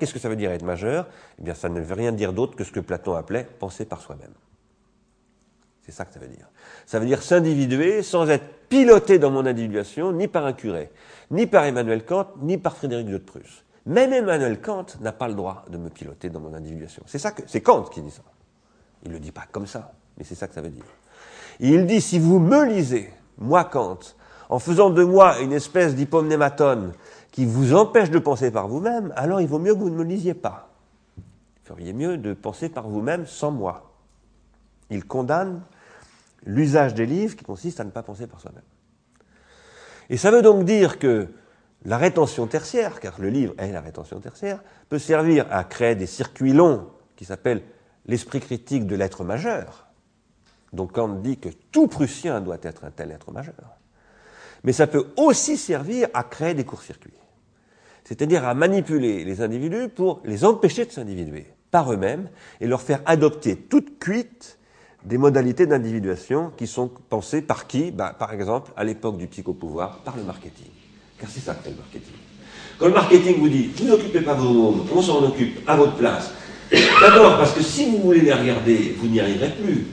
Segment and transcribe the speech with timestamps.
[0.00, 1.06] Qu'est-ce que ça veut dire être majeur?
[1.38, 4.00] Eh bien, ça ne veut rien dire d'autre que ce que Platon appelait penser par
[4.00, 4.32] soi-même.
[5.82, 6.48] C'est ça que ça veut dire.
[6.86, 10.90] Ça veut dire s'individuer sans être piloté dans mon individuation, ni par un curé,
[11.30, 13.62] ni par Emmanuel Kant, ni par Frédéric de Prusse.
[13.84, 17.02] Même Emmanuel Kant n'a pas le droit de me piloter dans mon individuation.
[17.04, 18.22] C'est ça que, c'est Kant qui dit ça.
[19.02, 20.84] Il ne le dit pas comme ça, mais c'est ça que ça veut dire.
[21.60, 23.98] il dit, si vous me lisez, moi Kant,
[24.48, 26.92] en faisant de moi une espèce d'hypomnématone
[27.30, 30.04] qui vous empêche de penser par vous-même, alors il vaut mieux que vous ne me
[30.04, 30.70] lisiez pas.
[31.16, 33.92] Vous feriez mieux de penser par vous-même sans moi.
[34.90, 35.62] Il condamne
[36.44, 38.62] l'usage des livres qui consiste à ne pas penser par soi-même.
[40.08, 41.28] Et ça veut donc dire que
[41.84, 46.06] la rétention tertiaire, car le livre est la rétention tertiaire, peut servir à créer des
[46.06, 47.62] circuits longs qui s'appellent
[48.06, 49.86] l'esprit critique de l'être majeur.
[50.72, 53.76] Donc Kant dit que tout Prussien doit être un tel être majeur.
[54.64, 57.19] Mais ça peut aussi servir à créer des courts-circuits.
[58.10, 62.28] C'est-à-dire à manipuler les individus pour les empêcher de s'individuer par eux-mêmes
[62.60, 64.58] et leur faire adopter toute cuite
[65.04, 67.92] des modalités d'individuation qui sont pensées par qui?
[67.92, 70.66] Bah, Par exemple, à l'époque du psychopouvoir, par le marketing.
[71.20, 72.14] Car c'est ça que c'est le marketing.
[72.80, 75.94] Quand le marketing vous dit, vous n'occupez pas vos mômes, on s'en occupe à votre
[75.94, 76.32] place.
[77.00, 79.86] D'abord, parce que si vous voulez les regarder, vous n'y arriverez plus.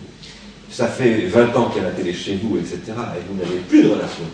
[0.72, 2.80] Ça fait 20 ans qu'il y a la télé chez vous, etc.
[2.88, 4.26] Et vous n'avez plus de relation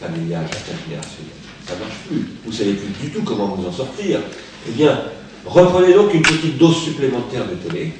[0.00, 1.45] familiale, intergénérationnelle.
[1.66, 2.24] Ça ne marche plus.
[2.44, 4.20] Vous ne savez plus du tout comment vous en sortir.
[4.68, 5.00] Eh bien,
[5.44, 7.92] reprenez donc une petite dose supplémentaire de télé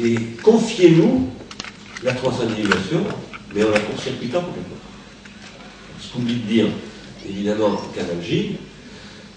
[0.00, 1.28] et confiez-nous
[2.04, 3.04] la transindividuation,
[3.54, 4.76] mais en la court-circuitant complètement.
[6.00, 6.66] Ce qu'oublie de dire,
[7.28, 8.56] évidemment, Canal J,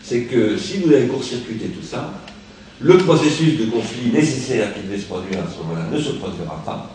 [0.03, 2.13] c'est que si vous avez court-circuité tout ça,
[2.81, 6.63] le processus de conflit nécessaire qui devait se produire à ce moment-là ne se produira
[6.63, 6.91] pas,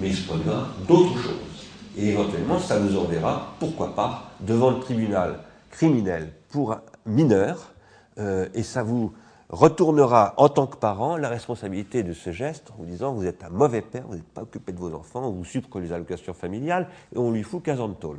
[0.00, 1.66] mais il se produira d'autres choses.
[1.96, 5.38] Et éventuellement, ça nous enverra, pourquoi pas, devant le tribunal
[5.70, 7.74] criminel pour mineur,
[8.18, 9.12] euh, et ça vous
[9.48, 13.44] retournera en tant que parent la responsabilité de ce geste en vous disant vous êtes
[13.44, 16.88] un mauvais père, vous n'êtes pas occupé de vos enfants, vous supprime les allocations familiales
[17.14, 18.18] et on lui fout 15 ans de tôle.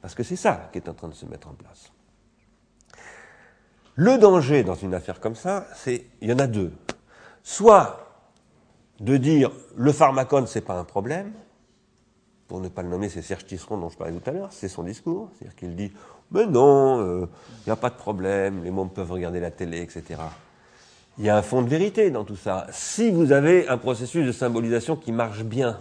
[0.00, 1.92] Parce que c'est ça qui est en train de se mettre en place.
[3.96, 6.72] Le danger dans une affaire comme ça, c'est il y en a deux.
[7.42, 8.06] Soit
[9.00, 11.32] de dire le pharmacone c'est pas un problème,
[12.46, 14.68] pour ne pas le nommer, c'est Serge Tisseron dont je parlais tout à l'heure, c'est
[14.68, 15.92] son discours, c'est-à-dire qu'il dit
[16.30, 17.26] mais non, il euh,
[17.66, 20.20] n'y a pas de problème, les mômes peuvent regarder la télé, etc.
[21.18, 22.66] Il y a un fond de vérité dans tout ça.
[22.70, 25.80] Si vous avez un processus de symbolisation qui marche bien,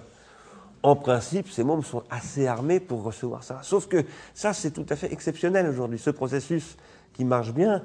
[0.83, 3.59] en principe, ces mômes sont assez armés pour recevoir ça.
[3.61, 5.99] Sauf que ça, c'est tout à fait exceptionnel aujourd'hui.
[5.99, 6.77] Ce processus
[7.13, 7.83] qui marche bien,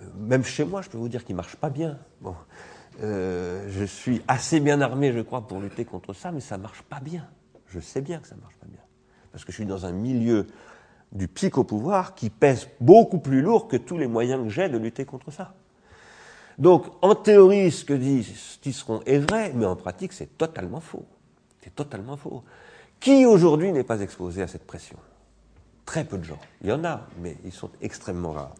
[0.00, 1.98] euh, même chez moi, je peux vous dire qu'il ne marche pas bien.
[2.20, 2.34] Bon.
[3.02, 6.62] Euh, je suis assez bien armé, je crois, pour lutter contre ça, mais ça ne
[6.62, 7.26] marche pas bien.
[7.68, 8.80] Je sais bien que ça ne marche pas bien.
[9.30, 10.46] Parce que je suis dans un milieu
[11.12, 14.68] du pic au pouvoir qui pèse beaucoup plus lourd que tous les moyens que j'ai
[14.68, 15.54] de lutter contre ça.
[16.58, 18.26] Donc, en théorie, ce que dit
[18.60, 21.04] Tisseron est vrai, mais en pratique, c'est totalement faux.
[21.62, 22.42] C'est totalement faux.
[23.00, 24.96] Qui aujourd'hui n'est pas exposé à cette pression?
[25.84, 26.38] Très peu de gens.
[26.62, 28.54] Il y en a, mais ils sont extrêmement rares.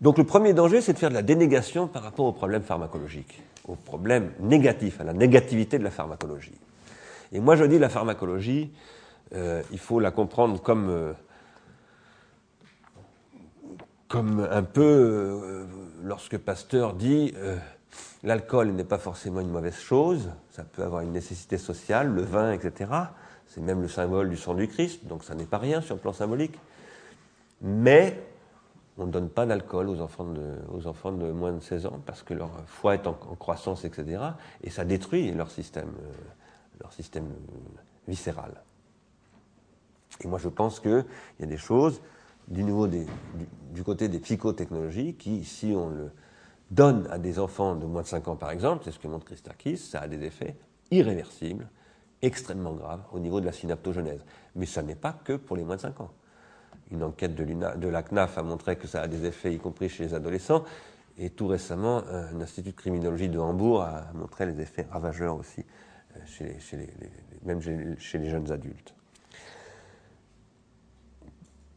[0.00, 3.42] Donc le premier danger, c'est de faire de la dénégation par rapport au problème pharmacologique,
[3.66, 6.54] au problème négatif, à la négativité de la pharmacologie.
[7.32, 8.70] Et moi, je dis la pharmacologie,
[9.34, 11.12] euh, il faut la comprendre comme, euh,
[14.08, 15.66] comme un peu euh,
[16.02, 17.34] lorsque Pasteur dit
[18.22, 22.52] l'alcool n'est pas forcément une mauvaise chose, ça peut avoir une nécessité sociale, le vin,
[22.52, 22.90] etc.
[23.46, 26.00] C'est même le symbole du sang du Christ, donc ça n'est pas rien sur le
[26.00, 26.58] plan symbolique.
[27.60, 28.20] Mais
[28.98, 32.00] on ne donne pas d'alcool aux enfants de, aux enfants de moins de 16 ans
[32.06, 34.22] parce que leur foie est en, croissance, etc.
[34.62, 35.92] Et ça détruit leur système,
[36.80, 37.28] leur système
[38.06, 38.52] viscéral.
[40.22, 41.04] Et moi, je pense qu'il
[41.40, 42.00] y a des choses
[42.48, 42.64] du,
[43.72, 46.10] du, côté des psychotechnologies qui, si on le
[46.70, 49.26] donne à des enfants de moins de 5 ans, par exemple, c'est ce que montre
[49.26, 50.56] Christakis, ça a des effets
[50.90, 51.68] irréversibles,
[52.22, 54.24] extrêmement graves au niveau de la synaptogenèse.
[54.56, 56.10] Mais ça n'est pas que pour les moins de 5 ans.
[56.90, 60.04] Une enquête de, la CNAF a montré que ça a des effets, y compris chez
[60.04, 60.64] les adolescents.
[61.16, 65.64] Et tout récemment, un institut de criminologie de Hambourg a montré les effets ravageurs aussi,
[66.16, 66.86] euh,
[67.44, 68.94] même chez les jeunes adultes.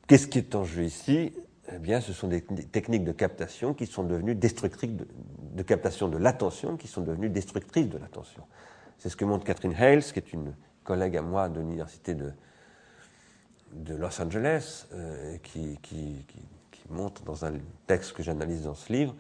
[0.07, 1.33] Qu'est-ce qui est en jeu ici?
[1.71, 6.17] Eh bien, ce sont des techniques de captation qui sont devenues destructrices de, captation de
[6.17, 8.43] l'attention, qui sont devenues destructrices de l'attention.
[8.97, 10.55] C'est ce que montre Catherine Hales, qui est une
[10.85, 12.31] collègue à moi de l'université de,
[13.73, 16.25] de Los Angeles, euh, qui, qui,
[16.89, 17.51] montre dans un
[17.85, 19.13] texte que j'analyse dans ce livre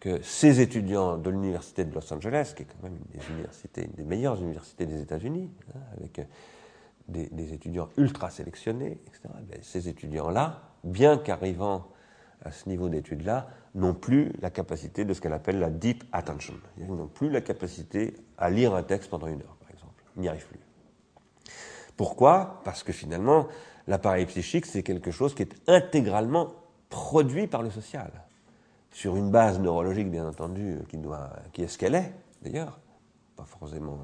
[0.00, 3.84] que ces étudiants de l'université de Los Angeles, qui est quand même une des universités,
[3.84, 6.26] une des meilleures universités des États-Unis, hein, avec
[7.08, 9.28] des, étudiants ultra sélectionnés, etc.
[9.48, 11.88] Ben, ces étudiants-là, bien qu'arrivant
[12.42, 16.54] à ce niveau d'étude-là, n'ont plus la capacité de ce qu'elle appelle la deep attention.
[16.78, 20.02] Ils n'ont plus la capacité à lire un texte pendant une heure, par exemple.
[20.16, 20.60] Ils n'y arrivent plus.
[21.96, 22.60] Pourquoi?
[22.64, 23.48] Parce que finalement,
[23.86, 26.52] l'appareil psychique, c'est quelque chose qui est intégralement
[26.88, 28.10] produit par le social,
[28.90, 32.12] sur une base neurologique, bien entendu, qui, doit, qui est ce qu'elle est,
[32.42, 32.78] d'ailleurs,
[33.36, 33.98] pas forcément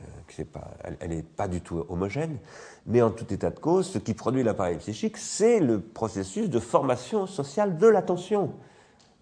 [0.00, 2.38] euh, elle n'est pas du tout homogène,
[2.86, 6.58] mais en tout état de cause, ce qui produit l'appareil psychique, c'est le processus de
[6.58, 8.52] formation sociale de l'attention.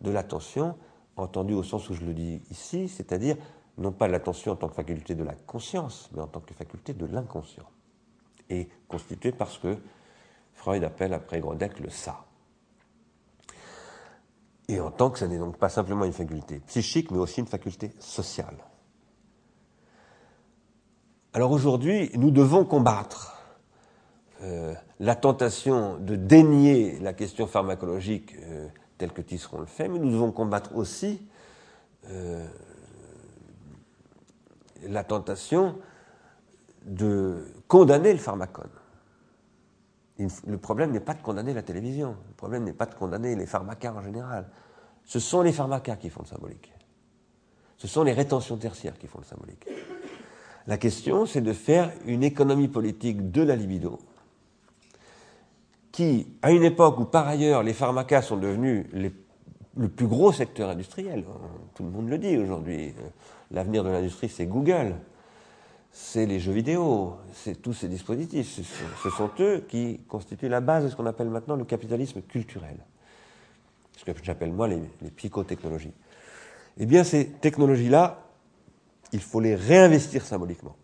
[0.01, 0.77] De l'attention,
[1.17, 3.37] entendu au sens où je le dis ici, c'est-à-dire
[3.79, 6.93] non pas l'attention en tant que faculté de la conscience, mais en tant que faculté
[6.93, 7.67] de l'inconscient.
[8.51, 9.77] Et constituée par ce que
[10.55, 12.25] Freud appelle après Grodeck le ça.
[14.69, 17.47] Et en tant que ce n'est donc pas simplement une faculté psychique, mais aussi une
[17.47, 18.57] faculté sociale.
[21.38, 23.40] Alors aujourd'hui, nous devons combattre
[24.43, 30.00] euh, la tentation de dénier la question pharmacologique euh, telle que Tisseron le fait, mais
[30.00, 31.23] nous devons combattre aussi
[32.11, 32.44] euh,
[34.82, 35.79] la tentation
[36.87, 38.73] de condamner le pharmacone.
[40.19, 43.46] Le problème n'est pas de condamner la télévision, le problème n'est pas de condamner les
[43.46, 44.49] pharmacas en général.
[45.05, 46.73] Ce sont les pharmacas qui font le symbolique.
[47.76, 49.69] Ce sont les rétentions tertiaires qui font le symbolique.
[50.69, 53.99] La question, c'est de faire une économie politique de la libido,
[55.91, 60.69] qui, à une époque où par ailleurs les pharmacas sont devenus le plus gros secteur
[60.69, 61.25] industriel,
[61.75, 62.93] tout le monde le dit aujourd'hui,
[63.50, 64.97] l'avenir de l'industrie c'est Google,
[65.91, 68.61] c'est les jeux vidéo, c'est tous ces dispositifs,
[69.03, 72.76] ce sont, eux qui constituent la base de ce qu'on appelle maintenant le capitalisme culturel,
[73.97, 75.94] ce que j'appelle moi les, les psychotechnologies.
[76.76, 78.28] Eh bien ces technologies-là,
[79.12, 80.76] il faut les réinvestir symboliquement.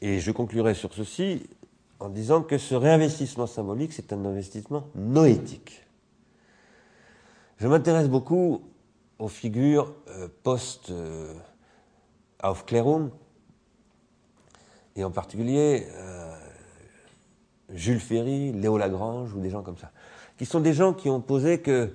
[0.00, 1.48] Et je conclurai sur ceci
[2.00, 5.84] en disant que ce réinvestissement symbolique, c'est un investissement noétique.
[7.58, 8.62] Je m'intéresse beaucoup
[9.18, 13.10] aux figures euh, post-Aufklärung,
[14.94, 16.38] et en particulier euh,
[17.70, 19.90] Jules Ferry, Léo Lagrange ou des gens comme ça,
[20.36, 21.92] qui sont des gens qui ont posé que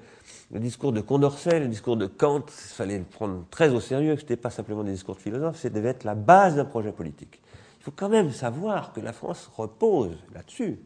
[0.54, 4.16] le discours de Condorcet, le discours de Kant, il fallait le prendre très au sérieux,
[4.16, 6.92] ce n'était pas simplement des discours de philosophes, ça devait être la base d'un projet
[6.92, 7.42] politique.
[7.80, 10.80] Il faut quand même savoir que la France repose là-dessus.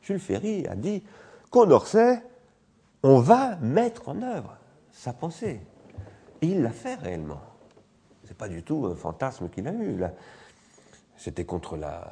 [0.00, 1.02] Jules Ferry a dit
[1.50, 2.22] Condorcet,
[3.02, 4.56] on va mettre en œuvre
[4.90, 5.60] sa pensée.
[6.40, 7.42] Et il l'a fait réellement.
[8.24, 10.02] Ce n'est pas du tout un fantasme qu'il a eu.
[11.18, 12.10] C'était contre la,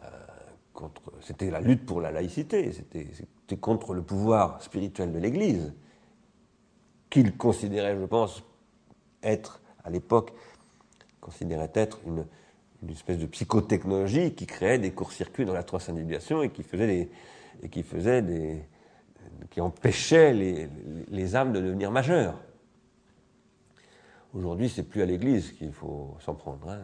[1.23, 5.73] c'était la lutte pour la laïcité, c'était contre le pouvoir spirituel de l'Église
[7.11, 8.43] qu'il considérait, je pense,
[9.23, 10.33] être, à l'époque,
[11.21, 12.25] considérait être une,
[12.91, 18.63] espèce de psychotechnologie qui créait des courts-circuits dans la transindividuation et qui faisait des,
[19.51, 20.69] qui empêchait les,
[21.09, 22.41] les, âmes de devenir majeures.
[24.33, 26.71] Aujourd'hui, c'est plus à l'Église qu'il faut s'en prendre.
[26.71, 26.81] Hein.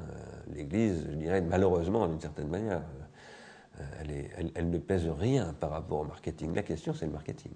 [0.52, 2.82] L'Église, je dirais, malheureusement, d'une certaine manière,
[3.80, 4.22] euh,
[4.54, 6.54] elle, ne pèse rien par rapport au marketing.
[6.54, 7.52] La question, c'est le marketing.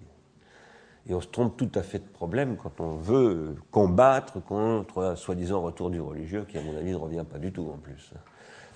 [1.09, 5.17] Et on se trompe tout à fait de problème quand on veut combattre contre un
[5.17, 8.13] soi-disant retour du religieux qui, à mon avis, ne revient pas du tout en plus.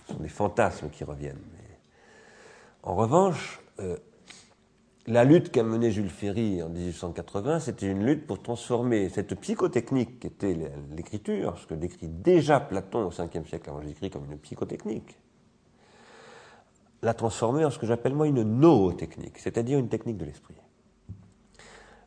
[0.06, 1.42] Ce sont des fantasmes qui reviennent.
[2.82, 3.96] En revanche, euh,
[5.06, 10.20] la lutte qu'a menée Jules Ferry en 1880, c'était une lutte pour transformer cette psychotechnique
[10.20, 10.56] qui était
[10.94, 15.18] l'écriture, ce que décrit déjà Platon au 5e siècle avant Jésus-Christ comme une psychotechnique,
[17.02, 20.54] la transformer en ce que j'appelle moi une nootechnique, c'est-à-dire une technique de l'esprit.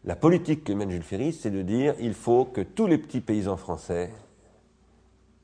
[0.07, 3.19] La politique que mène Jules Ferry, c'est de dire il faut que tous les petits
[3.19, 4.09] paysans français,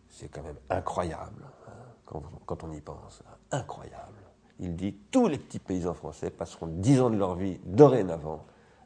[0.08, 4.22] c'est quand même incroyable hein, quand, on y pense, incroyable.
[4.62, 8.46] Il dit tous les petits paysans français passeront dix ans de leur vie dorénavant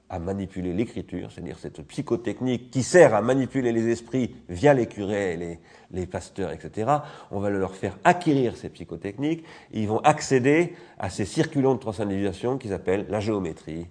[0.09, 5.37] à manipuler l'écriture, c'est-à-dire cette psychotechnique qui sert à manipuler les esprits via les curés,
[5.37, 5.59] les,
[5.91, 6.91] les pasteurs, etc.
[7.29, 11.79] On va leur faire acquérir ces psychotechniques et ils vont accéder à ces circulants de
[11.79, 13.85] transindividuation qu'ils appellent la géométrie,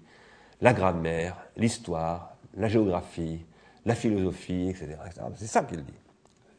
[0.61, 3.45] la grammaire, l'histoire, la géographie,
[3.85, 4.97] la philosophie, etc.
[5.37, 5.93] C'est ça qu'il dit.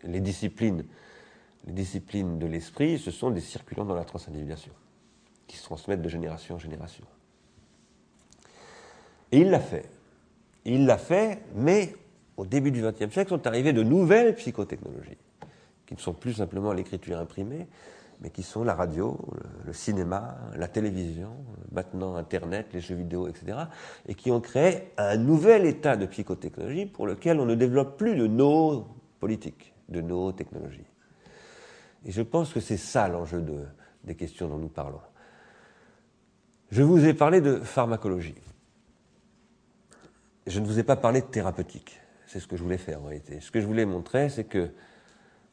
[0.04, 0.86] Les disciplines,
[1.66, 4.72] les disciplines de l'esprit, ce sont des circulants dans la transindividuation,
[5.48, 7.04] qui se transmettent de génération en génération.
[9.32, 9.86] Et il l'a fait.
[10.64, 11.94] Il l'a fait, mais
[12.38, 15.18] au début du XXe siècle sont arrivées de nouvelles psychotechnologies,
[15.86, 17.68] qui ne sont plus simplement l'écriture imprimée,
[18.22, 19.18] mais qui sont la radio,
[19.66, 21.32] le, cinéma, la télévision,
[21.72, 23.58] maintenant Internet, les jeux vidéo, etc.,
[24.08, 28.16] et qui ont créé un nouvel état de psychotechnologie pour lequel on ne développe plus
[28.16, 28.88] de nos
[29.20, 30.88] politiques, de nos technologies.
[32.06, 33.66] Et je pense que c'est ça l'enjeu de,
[34.04, 35.02] des questions dont nous parlons.
[36.72, 38.36] Je vous ai parlé de pharmacologie.
[40.48, 42.02] je ne vous ai pas parlé de thérapeutique.
[42.26, 43.40] C'est ce que je voulais faire en réalité.
[43.40, 44.72] Ce que je voulais montrer, c'est que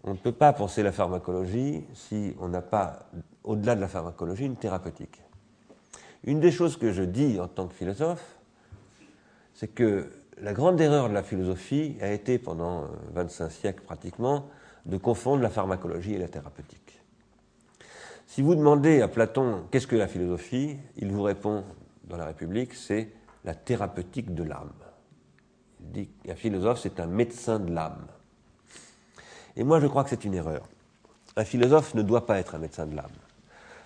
[0.04, 3.08] on ne peut pas penser la pharmacologie si on n'a pas,
[3.42, 5.22] au-delà de la pharmacologie, une thérapeutique.
[6.24, 8.36] Une des choses que je dis en tant que philosophe,
[9.54, 14.48] c'est que la grande erreur de la philosophie a été pendant 25 siècles pratiquement
[14.84, 17.00] de confondre la pharmacologie et la thérapeutique.
[18.26, 21.64] Si vous demandez à Platon qu'est-ce que la philosophie, il vous répond
[22.04, 23.10] dans la République, c'est
[23.44, 24.72] la thérapeutique de l'âme.
[25.80, 28.06] Il dit qu'un philosophe, c'est un médecin de l'âme.
[29.56, 30.62] Et moi, je crois que c'est une erreur.
[31.36, 33.10] Un philosophe ne doit pas être un médecin de l'âme.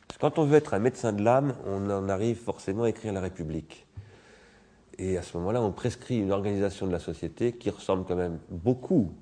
[0.06, 2.88] Parce que quand on veut être un médecin de l'âme, on en arrive forcément à
[2.88, 3.86] écrire la République.
[4.98, 8.38] Et à ce moment-là, on prescrit une organisation de la société qui ressemble quand même
[8.48, 9.12] beaucoup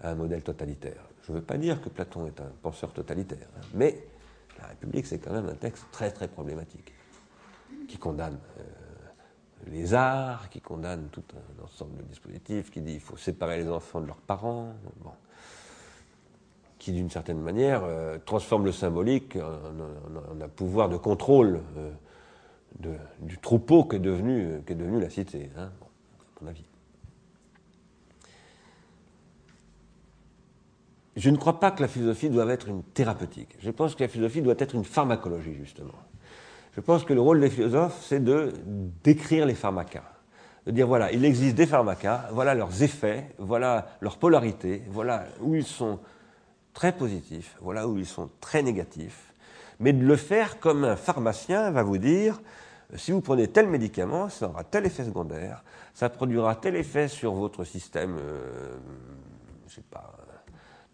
[0.00, 1.04] à un modèle totalitaire.
[1.26, 4.06] Je ne veux pas dire que Platon est un penseur totalitaire, hein, mais
[4.60, 6.92] la République, c'est quand même un texte très très problématique,
[7.88, 8.62] qui condamne euh,
[9.70, 13.68] les arts, qui condamne tout un ensemble de dispositifs, qui dit qu'il faut séparer les
[13.68, 15.12] enfants de leurs parents, bon,
[16.84, 23.38] qui d'une certaine manière euh, transforme le symbolique en, un pouvoir de contrôle euh, du
[23.38, 26.66] troupeau qu'est devenu, qu'est devenu la cité, hein, à mon avis.
[31.16, 33.56] Je ne crois pas que la philosophie doive être une thérapeutique.
[33.60, 35.94] Je pense que la philosophie doit être une pharmacologie, justement.
[36.76, 38.52] Je pense que le rôle des philosophes, c'est de
[39.02, 40.12] décrire les pharmacas.
[40.66, 45.54] De dire, voilà, il existe des pharmacas, voilà leurs effets, voilà leur polarité, voilà où
[45.54, 45.98] ils sont
[46.74, 49.32] très positifs, voilà où ils sont très négatifs.
[49.80, 52.40] Mais de le faire comme un pharmacien va vous dire,
[52.96, 55.64] si vous prenez tel médicament, ça aura tel effet secondaire,
[55.94, 58.76] ça produira tel effet sur votre système, euh,
[59.68, 60.12] je sais pas,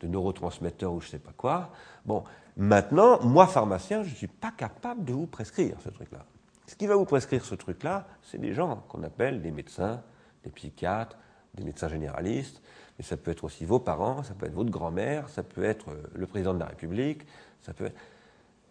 [0.01, 1.71] de neurotransmetteurs ou je sais pas quoi.
[2.07, 2.25] Bon,
[2.57, 6.25] Maintenant, moi, pharmacien, je ne suis pas capable de vous prescrire ce truc-là.
[6.67, 10.03] Ce qui va vous prescrire ce truc-là, c'est des gens qu'on appelle des médecins,
[10.45, 11.17] des psychiatres,
[11.55, 12.63] des médecins généralistes,
[13.01, 15.89] mais ça peut être aussi vos parents, ça peut être votre grand-mère, ça peut être
[15.89, 17.23] euh, le président de la République,
[17.63, 17.97] ça peut être...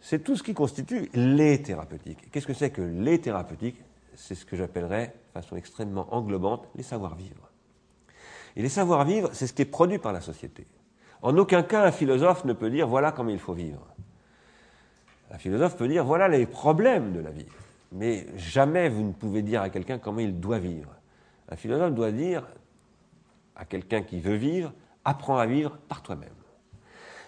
[0.01, 2.29] C'est tout ce qui constitue les thérapeutiques.
[2.29, 3.81] Qu'est-ce que c'est que les thérapeutiques?
[4.13, 7.49] C'est ce que j'appellerais, de façon extrêmement englobante, les savoir-vivre.
[8.55, 10.67] Et les savoir-vivre, c'est ce qui est produit par la société.
[11.23, 13.81] En aucun cas, un philosophe ne peut dire voilà comment il faut vivre.
[15.31, 17.47] Un philosophe peut dire voilà les problèmes de la vie.
[17.93, 20.93] Mais jamais vous ne pouvez dire à quelqu'un comment il doit vivre.
[21.49, 22.43] Un philosophe doit dire
[23.59, 24.73] à quelqu'un qui veut vivre
[25.05, 26.29] apprends à vivre par toi-même.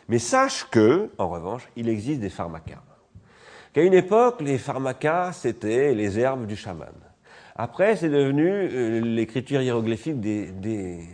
[0.07, 2.83] Mais sache que, en revanche, il existe des pharmacas.
[3.73, 6.93] Qu'à une époque, les pharmacas, c'était les herbes du chaman.
[7.55, 11.07] Après, c'est devenu euh, l'écriture hiéroglyphique des,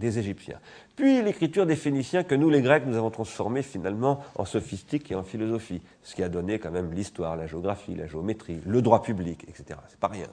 [0.00, 0.60] Égyptiens
[0.98, 5.14] puis l'écriture des Phéniciens que nous, les Grecs, nous avons transformé finalement en sophistique et
[5.14, 9.00] en philosophie, ce qui a donné quand même l'histoire, la géographie, la géométrie, le droit
[9.00, 9.78] public, etc.
[9.86, 10.26] C'est pas rien.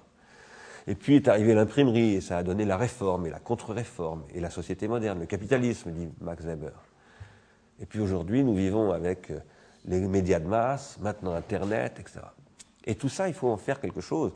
[0.88, 4.40] Et puis est arrivée l'imprimerie et ça a donné la réforme et la contre-réforme et
[4.40, 6.74] la société moderne, le capitalisme, dit Max Weber.
[7.80, 9.40] Et puis aujourd'hui, nous vivons avec euh,
[9.86, 12.22] les médias de masse, maintenant Internet, etc.
[12.86, 14.32] Et tout ça, il faut en faire quelque chose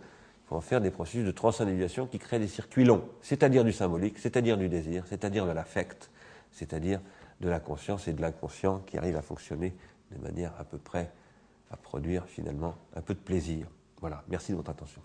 [0.48, 4.18] pour en faire des processus de transindividuation qui créent des circuits longs, c'est-à-dire du symbolique,
[4.18, 6.10] c'est-à-dire du désir, c'est-à-dire de l'affect,
[6.52, 7.00] c'est-à-dire
[7.40, 9.76] de la conscience et de l'inconscient qui arrivent à fonctionner
[10.12, 11.12] de manière à peu près
[11.70, 13.68] à produire finalement un peu de plaisir.
[14.02, 15.02] Voilà, merci de votre attention.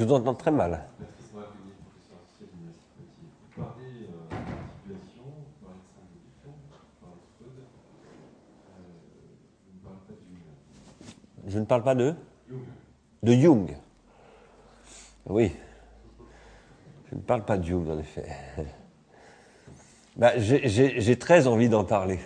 [0.00, 0.80] Je vous entends très mal.
[11.46, 12.14] Je ne parle pas de
[13.22, 13.76] De Jung.
[15.26, 15.52] Oui.
[17.10, 18.24] Je ne parle pas de Jung, en effet.
[20.16, 22.20] Bah, J'ai très envie d'en parler.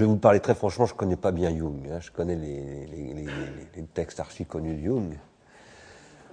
[0.00, 1.86] Je vais vous parler très franchement, je ne connais pas bien Jung.
[1.92, 2.00] Hein.
[2.00, 5.18] Je connais les, textes archi connus de Jung.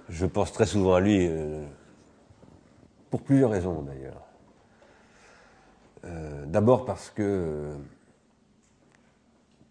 [0.08, 1.66] Je pense très souvent à lui, euh,
[3.10, 4.22] pour plusieurs raisons d'ailleurs.
[6.06, 7.76] Euh, d'abord parce que euh,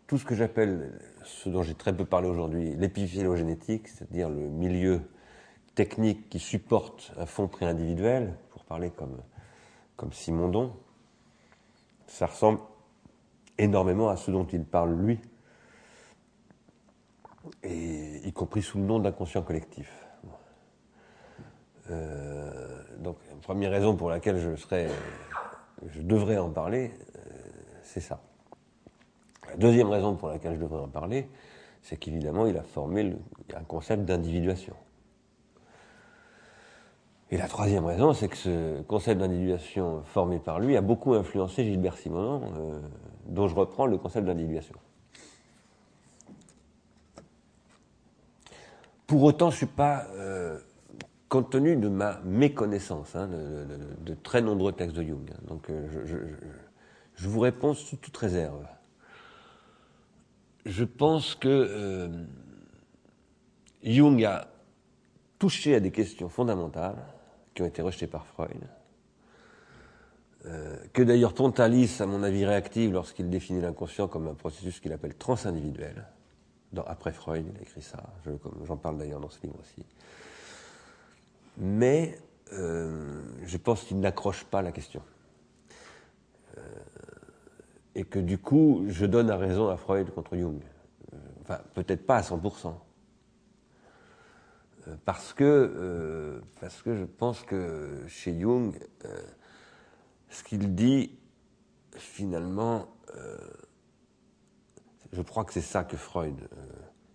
[0.05, 0.91] tout ce que j'appelle,
[1.23, 5.01] ce dont j'ai très peu parlé aujourd'hui, l'épiphylogénétique, c'est-à-dire le milieu
[5.73, 9.17] technique qui supporte un fond pré-individuel, pour parler comme,
[9.95, 10.71] comme Simondon,
[12.05, 12.59] ça ressemble
[13.57, 15.19] énormément à ce dont il parle lui,
[17.63, 20.07] y compris sous le nom d'inconscient collectif.
[21.89, 24.89] Euh, donc, première raison pour laquelle je serais,
[25.87, 27.19] je devrais en parler, euh,
[27.83, 28.19] c'est ça.
[29.47, 31.29] La deuxième raison pour laquelle je devrais en parler,
[31.81, 33.15] c'est qu'évidemment, il a formé
[33.55, 34.75] un concept d'individuation.
[37.29, 41.65] Et la troisième raison, c'est que ce concept d'individuation formé par lui a beaucoup influencé
[41.65, 42.79] Gilbert Simonon, euh,
[43.25, 44.75] dont je reprends le concept d'individuation.
[49.07, 50.57] Pour autant, je ne suis pas, euh,
[51.27, 56.05] compte tenu de ma méconnaissance hein, de, très nombreux textes de Jung, hein, donc euh,
[57.13, 58.65] je, vous réponds sous toute réserve.
[60.65, 62.09] Je pense que
[63.83, 64.47] Jung a
[65.39, 66.95] touché à des questions fondamentales
[67.57, 68.69] qui ont été rejetés par Freud,
[70.45, 74.93] euh, que d'ailleurs Pontalis, à mon avis, réactive lorsqu'il définit l'inconscient comme un processus qu'il
[74.93, 76.05] appelle transindividuel.
[76.85, 77.97] Après Freud, il a écrit ça,
[78.63, 79.83] j'en parle d'ailleurs dans ce livre aussi.
[81.57, 82.19] Mais
[82.53, 85.01] euh, je pense qu'il n'accroche pas la question.
[86.59, 86.61] Euh,
[87.95, 90.61] et que du coup, je donne à raison à Freud contre Jung.
[91.41, 92.75] Enfin, peut-être pas à 100%.
[94.87, 98.73] Euh, parce que, euh, parce que je pense que chez Jung,
[99.05, 99.21] euh,
[100.29, 101.17] ce qu'il dit,
[101.95, 102.87] finalement,
[105.11, 106.35] je crois que c'est ça que Freud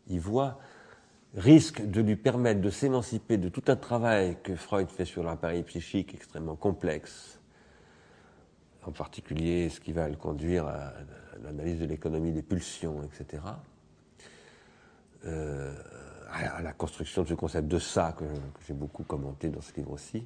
[0.08, 0.58] y voit,
[1.36, 5.62] risque de lui permettre de s'émanciper de tout un travail que Freud fait sur l'appareil
[5.62, 7.38] psychique extrêmement complexe,
[8.82, 10.94] en particulier ce qui va le conduire à
[11.44, 13.42] l'analyse de l'économie des pulsions, etc
[16.32, 18.24] à la construction de ce concept de ça, que,
[18.66, 20.24] j'ai beaucoup commenté dans ce livre aussi,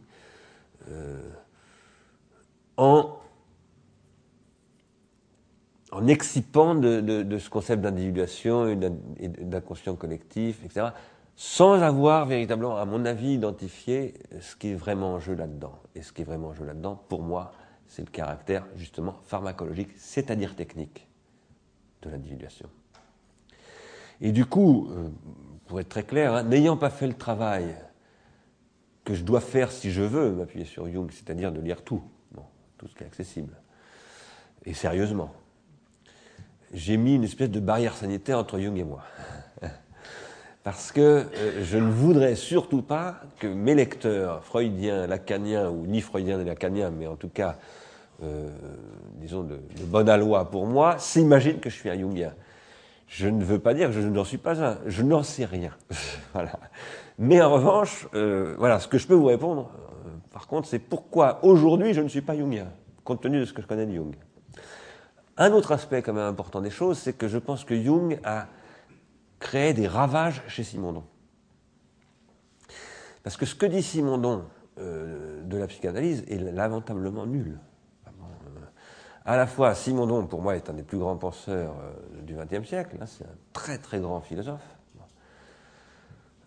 [0.89, 1.29] euh,
[2.77, 3.17] en,
[5.91, 8.77] en excipant de, ce concept d'individuation et
[9.29, 10.89] d'inconscient collectif, etc.,
[11.39, 15.75] sans avoir véritablement, à mon avis, identifié ce qui est vraiment en jeu là-dedans.
[15.95, 17.53] Et ce qui est vraiment en jeu là-dedans, pour moi,
[17.89, 21.07] c'est le caractère justement pharmacologique, c'est-à-dire technique,
[22.03, 22.71] de l'individuation.
[24.23, 25.11] Et du coup, euh,
[25.67, 27.75] pour être très clair, hein, n'ayant pas fait le travail
[29.05, 32.03] que je dois faire si je veux m'appuyer sur Jung, c'est-à-dire de lire tout,
[32.79, 33.55] tout ce qui est accessible,
[34.65, 35.33] et sérieusement,
[36.75, 39.03] j'ai mis une espèce de barrière sanitaire entre Jung et moi.
[40.65, 46.01] Parce que euh, je ne voudrais surtout pas que mes lecteurs freudiens, lacaniens, ou ni
[46.01, 47.57] freudiens ni lacaniens, mais en tout cas,
[48.25, 48.49] euh,
[49.15, 52.35] disons, de, de bonne aloi pour moi, s'imaginent que je suis un Jungien.
[53.07, 55.71] Je ne veux pas dire que je n'en suis pas un, je n'en sais rien.
[56.33, 56.59] voilà.
[57.19, 59.71] Mais en revanche, euh, voilà, ce que je peux vous répondre,
[60.07, 62.69] euh, par contre, c'est pourquoi aujourd'hui je ne suis pas jungien,
[63.05, 64.15] compte tenu de ce que je connais de Jung.
[65.39, 68.49] Un autre aspect quand même important des choses, c'est que je pense que Jung a
[69.39, 71.05] créé des ravages chez Simondon.
[73.23, 74.45] Parce que ce que dit Simondon
[74.79, 77.59] euh, de la psychanalyse est lamentablement nul
[79.27, 82.67] à la fois Simondon, pour moi, est un des plus grands penseurs euh, du XXe
[82.67, 82.97] siècle.
[83.01, 84.77] Hein, c'est un très très grand philosophe.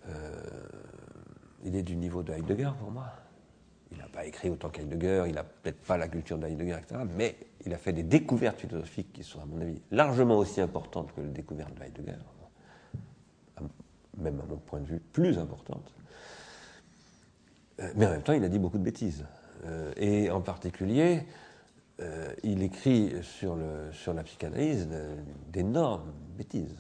[0.08, 0.42] Euh,
[1.64, 3.08] il est du niveau de Heidegger pour moi.
[3.92, 7.02] Il n'a pas écrit autant qu'Heidegger, il n'a peut-être pas la culture d'Heidegger, etc.
[7.18, 11.14] Mais il a fait des découvertes philosophiques qui sont, à mon avis, largement aussi importantes
[11.14, 12.18] que les découvertes de Heidegger.
[14.18, 15.94] Même à mon point de vue, plus importantes.
[17.82, 19.26] Euh, mais en même temps, il a dit beaucoup de bêtises.
[19.98, 21.26] Et en particulier,
[22.02, 24.88] euh, il écrit sur, le, sur la psychanalyse
[25.52, 26.78] d'énormes bêtises.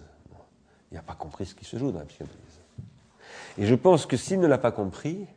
[0.91, 2.39] Il n'a pas compris ce qui se joue dans la psychanalyse.
[3.57, 5.27] Et je pense que s'il ne l'a pas compris,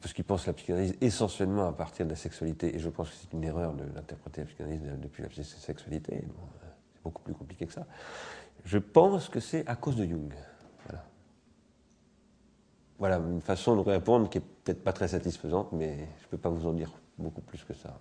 [0.00, 3.16] parce qu'il pense la psychanalyse essentiellement à partir de la sexualité, et je pense que
[3.20, 6.24] c'est une erreur d'interpréter la psychanalyse depuis la sexualité,
[6.92, 7.86] c'est beaucoup plus compliqué que ça,
[8.64, 10.34] je pense que c'est à cause de Jung.
[10.84, 11.04] Voilà.
[12.98, 16.38] voilà une façon de répondre qui est peut-être pas très satisfaisante, mais je ne peux
[16.38, 17.98] pas vous en dire beaucoup plus que ça.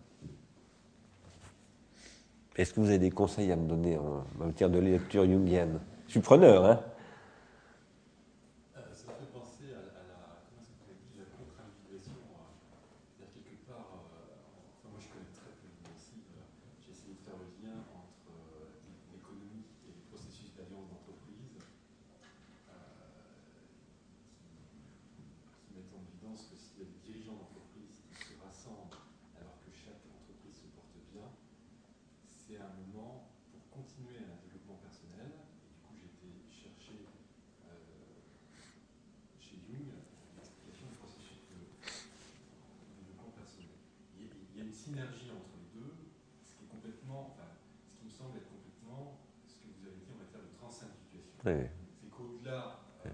[2.55, 5.79] Est-ce que vous avez des conseils à me donner en matière de lecture jungienne?
[6.07, 6.79] Je suis preneur, hein
[32.47, 35.33] c'est un moment pour continuer un développement personnel.
[35.63, 37.05] Et du coup, j'ai été chercher
[45.03, 45.91] entre les deux,
[46.47, 47.51] ce qui est complètement, enfin,
[47.91, 51.35] ce qui me semble être complètement ce que vous avez dit en matière de transindividuation.
[51.99, 53.11] C'est qu'au-delà euh,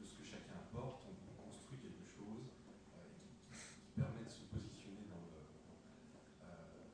[0.00, 2.50] de ce que chacun apporte, on construit quelque chose
[2.98, 5.38] euh, qui, qui permet de se positionner dans le.
[5.38, 6.90] euh,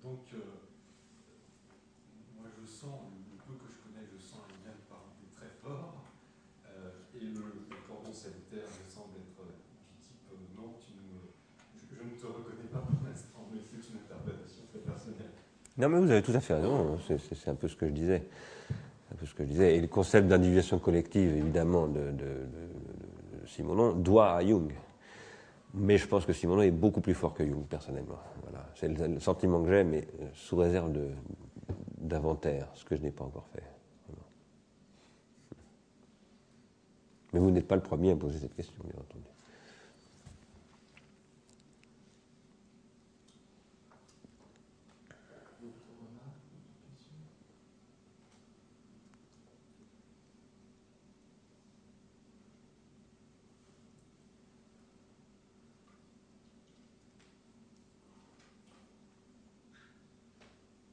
[0.00, 0.64] donc, euh,
[2.40, 5.28] moi je sens, le, le peu que je connais, je sens un lien de parenté
[5.28, 6.08] très fort.
[6.72, 10.96] Euh, et le, le cordon sanitaire me semble être euh, du type euh, non, tu
[10.96, 11.30] ne me-
[11.78, 15.30] je, je ne te reconnais pas pour l'instant, mais c'est une interprétation très personnelle.
[15.84, 16.98] Non, mais vous avez tout à fait raison.
[17.06, 18.22] C'est- C'est un peu ce que je disais.
[19.12, 19.76] Un peu ce que je disais.
[19.76, 22.14] Et le concept d'individuation collective, évidemment, de,
[23.46, 24.72] Simonon, doit à Jung.
[25.74, 28.18] Mais je pense que Simonon est beaucoup plus fort que Jung, personnellement.
[28.44, 28.66] Voilà.
[28.76, 30.90] C'est le, sentiment que j'ai, mais euh, sous réserve
[31.98, 33.62] d'inventaire, ce que je n'ai pas encore fait.
[37.34, 39.24] Mais vous n'êtes pas le premier à poser cette question, bien entendu.
[45.60, 47.14] D'autres remarques, d'autres questions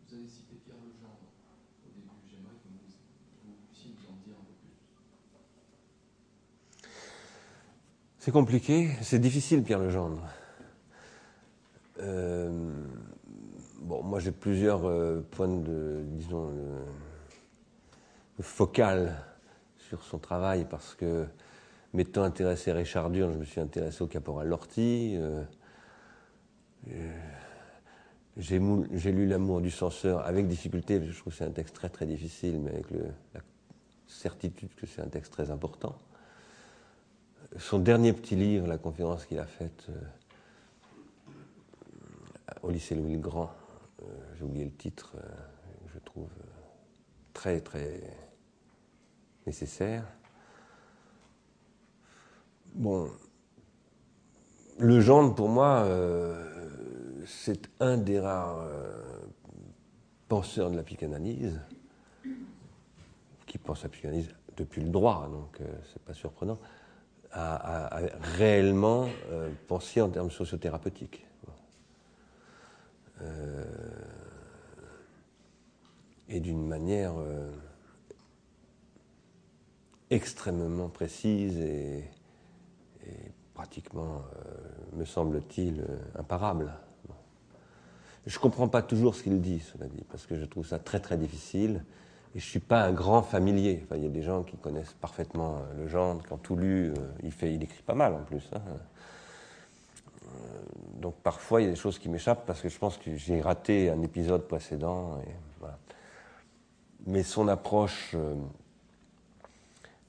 [0.10, 0.41] Vous avez
[3.74, 4.76] J'aimerais en dire un peu plus.
[8.20, 10.22] C'est compliqué, c'est difficile, Pierre Legendre.
[12.00, 12.50] Euh,
[13.80, 16.52] bon, moi j'ai plusieurs euh, points de, disons,
[18.40, 19.16] focal
[19.78, 21.26] sur son travail parce que,
[21.94, 25.16] m'étant intéressé à Richard Durn, je me suis intéressé au caporal Lorty.
[25.18, 25.44] euh,
[26.90, 27.41] euh,
[28.38, 28.60] j'ai
[29.12, 31.90] lu L'amour du censeur avec difficulté, parce que je trouve que c'est un texte très
[31.90, 33.42] très difficile, mais avec la
[34.08, 35.96] certitude que c'est un texte très important
[37.58, 39.94] son dernier petit livre, la conférence qu'il a faite euh,
[42.64, 43.52] au lycée Louis le Grand,
[44.02, 44.06] euh,
[44.38, 45.28] j'ai oublié le titre, euh,
[45.94, 46.30] je trouve
[47.34, 48.02] très très
[49.46, 50.06] nécessaire.
[52.74, 53.10] Bon,
[54.80, 55.86] le genre pour moi,
[57.26, 59.02] c'est un des rares euh,
[60.28, 61.60] penseurs de la psychanalyse
[63.46, 66.58] qui pense à la psychanalyse depuis le droit, donc euh, c'est pas surprenant
[67.34, 68.00] à,
[68.38, 71.26] réellement euh, penser en termes sociothérapeutiques.
[73.22, 73.66] Euh,
[76.28, 77.14] et d'une manière
[80.10, 82.10] extrêmement précise et,
[83.54, 84.24] pratiquement,
[84.94, 86.74] me semble-t-il, imparable.
[88.28, 90.78] Je ne comprends pas toujours ce qu'il dit, cela dit, parce que je trouve ça
[90.78, 91.84] très très difficile.
[92.34, 93.86] Et je ne suis pas un grand familier.
[93.94, 96.92] Il y a des gens qui connaissent parfaitement euh, le genre, qui ont tout lu.
[96.92, 98.50] euh, il, fait, il écrit pas mal en plus.
[98.54, 98.62] hein.
[100.24, 100.28] Euh,
[101.02, 103.42] donc parfois, il y a des choses qui m'échappent parce que je pense que j'ai
[103.42, 105.22] raté un épisode précédent.
[107.08, 108.16] Mais son approche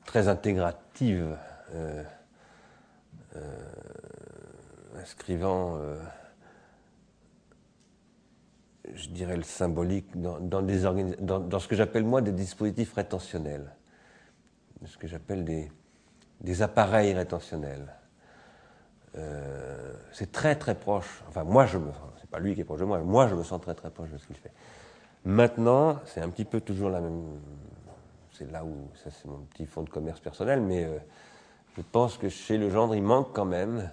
[0.05, 1.37] très intégrative,
[4.96, 5.79] inscrivant
[8.94, 13.74] je dirais, le symbolique dans, dans ce que j'appelle moi des dispositifs rétentionnels,
[14.87, 17.94] ce que j'appelle des, appareils rétentionnels.
[19.16, 21.22] Euh, c'est très très proche.
[21.28, 22.98] Enfin, moi je me, c'est pas lui qui est proche de moi.
[23.00, 24.52] Moi je me sens très très proche de ce qu'il fait.
[25.24, 27.22] Maintenant, c'est un petit peu toujours la même.
[28.33, 30.98] C'est là où ça c'est mon petit fonds de commerce personnel, mais euh,
[31.76, 33.90] je pense que chez le gendre il manque quand même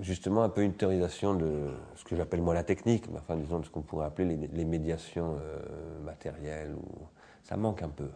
[0.00, 3.58] justement un peu une théorisation de ce que j'appelle moi la technique, mais enfin disons
[3.60, 5.58] de ce qu'on pourrait appeler les, médiations euh,
[6.04, 6.74] matérielles.
[7.42, 8.08] Ça manque un peu,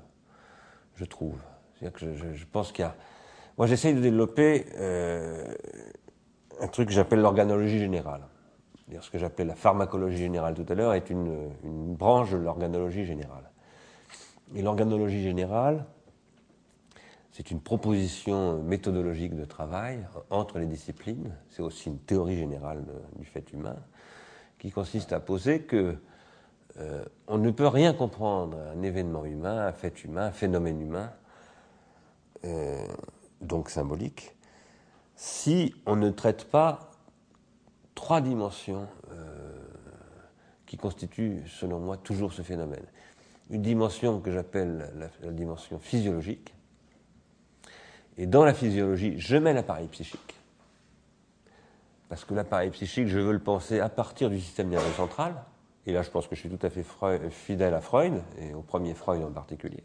[0.97, 1.39] je trouve.
[1.75, 2.95] C'est-à-dire que je, pense qu'il y a.
[3.59, 5.55] Moi j'essaye de développer euh,
[6.61, 8.23] un truc que j'appelle l'organologie générale.
[9.01, 11.49] Ce que j'appelais la pharmacologie générale tout à l'heure est une
[11.95, 13.51] branche de l'organologie générale.
[14.55, 15.87] Et l'organologie générale,
[17.43, 21.35] c'est une proposition méthodologique de travail entre les disciplines.
[21.51, 23.75] C'est aussi une théorie générale de- du fait humain
[24.61, 25.97] qui consiste à poser que
[26.79, 31.11] euh, on ne peut rien comprendre un événement humain, un fait humain, un phénomène humain,
[32.45, 32.87] euh,
[33.41, 34.37] donc symbolique,
[35.17, 36.93] si on ne traite pas
[37.97, 39.59] trois dimensions euh,
[40.65, 42.87] qui constituent, selon moi, toujours ce phénomène.
[43.51, 46.55] Une dimension que j'appelle la dimension physiologique,
[48.19, 50.35] et dans la physiologie, je mets l'appareil psychique.
[52.09, 55.35] Parce que l'appareil psychique, je veux le penser à partir du système nerveux central.
[55.87, 56.85] Et là, je pense que je suis tout à fait
[57.31, 59.83] fidèle à Freud, et au premier Freud en particulier.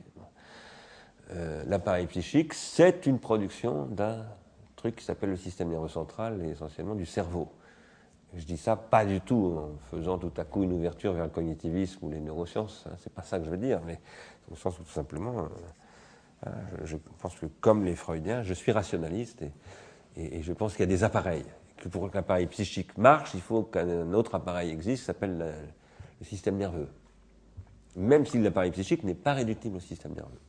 [1.32, 4.26] Euh, l'appareil psychique, c'est une production d'un
[4.76, 7.50] truc qui s'appelle le système nerveux central, et essentiellement du cerveau.
[8.36, 11.32] Je dis ça pas du tout en faisant tout à coup une ouverture vers le
[11.32, 14.00] cognitivisme ou les neurosciences, hein, c'est pas ça que je veux dire, mais
[14.52, 15.48] au sens où tout simplement, euh,
[16.46, 19.44] je, je pense que comme les Freudiens, je suis rationaliste
[20.16, 21.46] et, je pense qu'il y a des appareils.
[21.78, 25.52] Que pour qu'un appareil psychique marche, il faut qu'un autre appareil existe, s'appelle le,
[26.20, 26.90] le système nerveux.
[27.96, 30.40] Même si l'appareil psychique n'est pas réductible au système nerveux.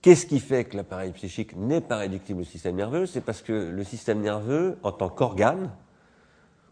[0.00, 3.06] Qu'est-ce qui fait que l'appareil psychique n'est pas réductible au système nerveux?
[3.06, 5.70] C'est parce que le système nerveux, en tant qu'organe,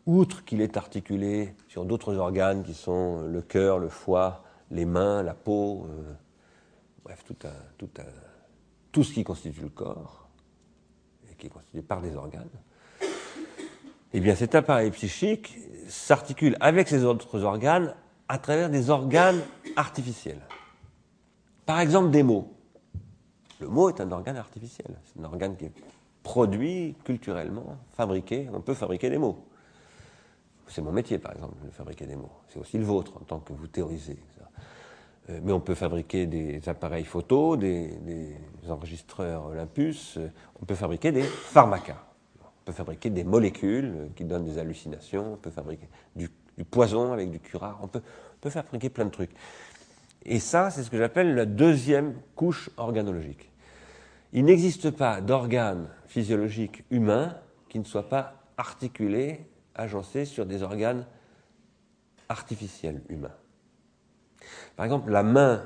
[0.06, 5.22] outre qu'il est articulé sur d'autres organes qui sont le cœur, le foie, les mains,
[5.22, 6.12] la peau, euh,
[7.04, 7.24] bref,
[8.92, 10.28] tout, ce qui constitue le corps,
[11.30, 12.48] et qui est constitué par des organes,
[14.12, 15.56] eh bien cet appareil psychique
[15.88, 17.94] s'articule avec ces autres organes
[18.28, 19.42] à travers des organes
[19.76, 20.40] artificiels.
[21.66, 22.52] Par exemple, des mots.
[23.60, 24.96] Le mot est un organe artificiel.
[25.04, 25.72] C'est un organe qui est
[26.22, 28.48] produit culturellement, fabriqué.
[28.52, 29.46] On peut fabriquer des mots.
[30.68, 32.32] C'est mon métier, par exemple, de fabriquer des mots.
[32.48, 34.18] C'est aussi le vôtre, en tant que vous théorisez.
[35.30, 37.98] Euh, Mais on peut fabriquer des appareils photo, des,
[38.68, 40.16] enregistreurs Olympus.
[40.18, 40.28] euh,
[40.60, 42.02] On peut fabriquer des pharmacas.
[42.42, 45.34] On peut fabriquer des molécules qui donnent des hallucinations.
[45.34, 47.78] On peut fabriquer du, du poison avec du curare.
[47.82, 49.32] On peut, on peut fabriquer plein de trucs.
[50.24, 53.50] Et ça, c'est ce que j'appelle la deuxième couche organologique.
[54.32, 57.36] Il n'existe pas d'organe physiologique humain
[57.68, 61.06] qui ne soit pas articulé, agencé sur des organes
[62.28, 63.34] artificiels humains.
[64.76, 65.62] Par exemple, la main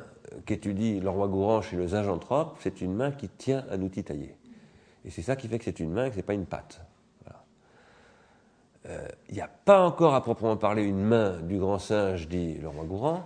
[0.46, 4.36] qu'étudie Leroy Gourand chez le zinjanthrope, c'est une main qui tient un outil taillé.
[5.04, 6.46] Et c'est ça qui fait que c'est une main et que ce n'est pas une
[6.46, 6.80] patte.
[8.86, 12.54] Euh, Il n'y a pas encore à proprement parler une main du grand singe, dit
[12.54, 13.24] Leroy Gourand,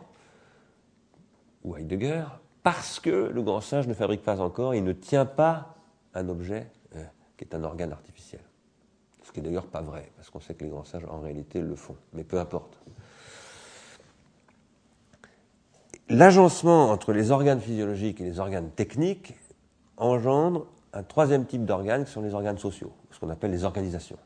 [1.64, 2.24] ou Heidegger,
[2.62, 5.74] parce que le grand singe ne fabrique pas encore, il ne tient pas
[6.14, 7.04] un objet euh,
[7.36, 8.42] qui est un organe artificiel.
[9.22, 11.60] Ce qui est d'ailleurs pas vrai, parce qu'on sait que les grands singes en réalité
[11.60, 12.78] le font, mais peu importe.
[16.12, 19.34] L'agencement entre les organes physiologiques et les organes techniques
[19.96, 24.18] engendre un troisième type d'organes qui sont les organes sociaux, ce qu'on appelle les organisations.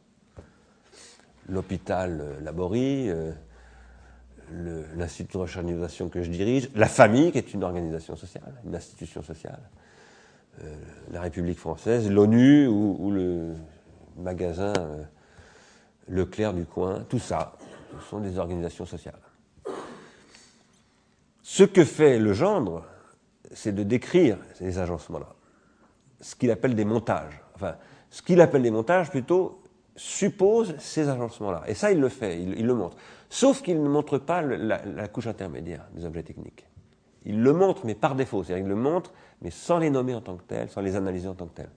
[1.48, 3.30] L'hôpital euh, Laborie, euh,
[4.96, 8.74] l'Institut de recherche et que je dirige, la famille, qui est une organisation sociale, une
[8.74, 9.60] institution sociale,
[10.64, 10.74] euh,
[11.12, 13.54] la République française, l'ONU ou, le
[14.18, 14.72] magasin
[16.08, 17.52] Leclerc du coin, tout ça,
[17.96, 19.20] ce sont des organisations sociales.
[21.48, 22.82] Ce que fait le gendre,
[23.52, 25.28] c'est de décrire ces agencements-là,
[26.20, 27.40] ce qu'il appelle des montages.
[27.54, 27.76] Enfin,
[28.10, 29.62] ce qu'il appelle des montages, plutôt,
[29.94, 31.62] suppose ces agencements-là.
[31.68, 32.96] Et ça, il le fait, il, le montre.
[33.30, 36.66] Sauf qu'il ne montre pas la couche intermédiaire des objets techniques.
[37.24, 38.42] Il le montre, mais par défaut.
[38.42, 41.28] C'est-à-dire qu'il le montre, mais sans les nommer en tant que tels, sans les analyser
[41.28, 41.70] en tant que tels.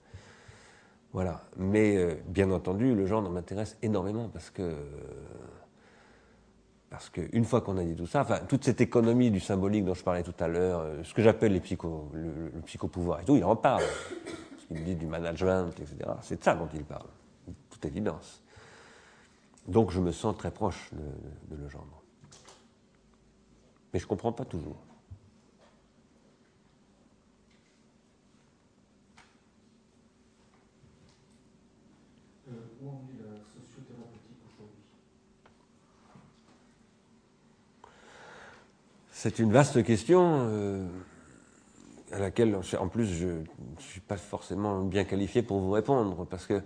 [1.13, 1.43] Voilà.
[1.57, 4.73] Mais euh, bien entendu, le genre m'intéresse énormément parce que
[6.89, 9.93] parce qu'une fois qu'on a dit tout ça, enfin, toute cette économie du symbolique dont
[9.93, 13.35] je parlais tout à l'heure, euh, ce que j'appelle les psycho, le, psychopouvoir et tout,
[13.35, 13.83] il en parle.
[14.59, 16.11] Ce qu'il dit du management, etc.
[16.21, 17.07] C'est de ça dont il parle,
[17.47, 18.41] de toute évidence.
[19.67, 22.01] Donc je me sens très proche de, de Legendre.
[23.93, 24.77] Mais je ne comprends pas toujours.
[32.47, 34.81] Euh, où en est la sociothérapeutique aujourd'hui
[39.21, 40.87] C'est une vaste question euh,
[42.13, 43.43] à laquelle, en plus, je ne
[43.79, 46.61] suis pas forcément bien qualifié pour vous répondre, parce que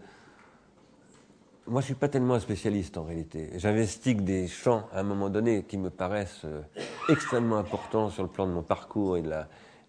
[1.65, 3.49] moi, je ne suis pas tellement un spécialiste en réalité.
[3.55, 6.61] J'investigue des champs à un moment donné qui me paraissent euh,
[7.09, 9.47] extrêmement importants sur le plan de mon parcours et de la,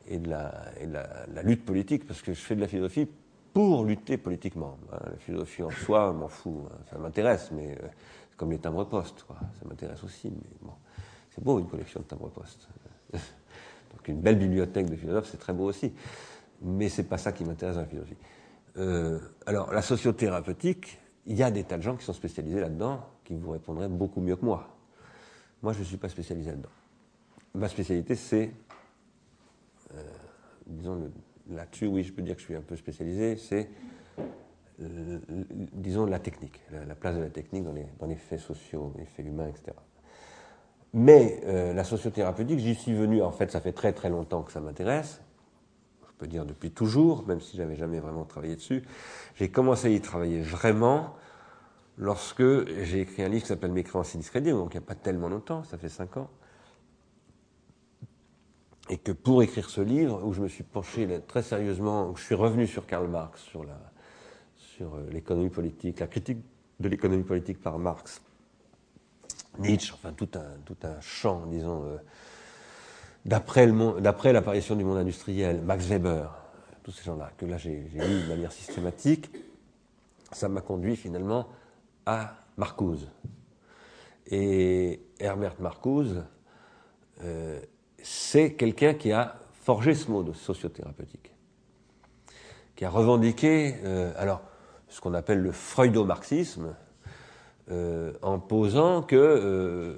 [0.09, 3.07] et de la, et de la, lutte politique, parce que je fais de la philosophie
[3.53, 4.79] pour lutter politiquement.
[4.91, 5.01] hein.
[5.05, 6.77] La philosophie en soi, m'en fous, hein.
[6.91, 7.89] ça m'intéresse, mais euh,
[8.39, 10.31] comme les timbres-postes, ça m'intéresse aussi.
[10.31, 10.73] Mais bon,
[11.35, 12.69] c'est beau une collection de timbres-postes.
[13.13, 15.93] Donc une belle bibliothèque de philosophes, c'est très beau aussi.
[16.63, 18.17] Mais c'est pas ça qui m'intéresse dans la philosophie.
[18.77, 23.05] Euh, alors, la sociothérapeutique, il y a des tas de gens qui sont spécialisés là-dedans,
[23.25, 24.69] qui vous répondraient beaucoup mieux que moi.
[25.63, 26.71] Moi, je ne suis pas spécialisé là-dedans.
[27.55, 28.53] Ma spécialité, c'est,
[29.95, 30.03] euh,
[30.67, 31.11] disons,
[31.51, 33.69] là-dessus, oui, je peux dire que je suis un peu spécialisé, c'est,
[34.81, 35.19] euh,
[35.73, 38.93] disons, la technique, la, la place de la technique dans les, dans les faits sociaux,
[38.99, 39.73] les faits humains, etc.
[40.97, 44.53] Mais euh, la sociothérapeutique, j'y suis venu, en fait, ça fait très très longtemps que
[44.53, 45.21] ça m'intéresse.
[46.07, 48.85] Je peux dire depuis toujours, même si j'avais jamais vraiment travaillé dessus.
[49.35, 51.17] J'ai commencé à y travailler vraiment
[51.99, 52.45] lorsque
[52.85, 54.95] j'ai écrit un livre qui s'appelle Mes créances et discrédits, donc il n'y a pas
[54.95, 56.31] tellement longtemps, ça fait cinq ans.
[58.89, 62.23] Et que pour écrire ce livre, où je me suis penché très sérieusement, où je
[62.23, 63.67] suis revenu sur Karl Marx, sur
[64.57, 66.39] sur euh, l'économie politique, la critique
[66.79, 68.23] de l'économie politique par Marx,
[69.59, 71.97] Nietzsche, enfin tout un, tout champ, disons, euh,
[73.25, 76.31] d'après l'apparition du monde industriel, Max Weber,
[76.83, 79.31] tous ces gens-là, que là j'ai lu de manière systématique,
[80.33, 81.49] ça m'a conduit finalement
[82.07, 83.09] à Marcuse.
[84.27, 86.25] Et Herbert Marcuse,
[87.23, 87.61] euh,
[88.03, 91.33] c'est quelqu'un qui a forgé ce mot de sociothérapeutique,
[92.77, 94.43] qui a revendiqué, euh, alors,
[94.89, 96.75] ce qu'on appelle le freudo-marxisme,
[97.71, 99.97] euh, en posant que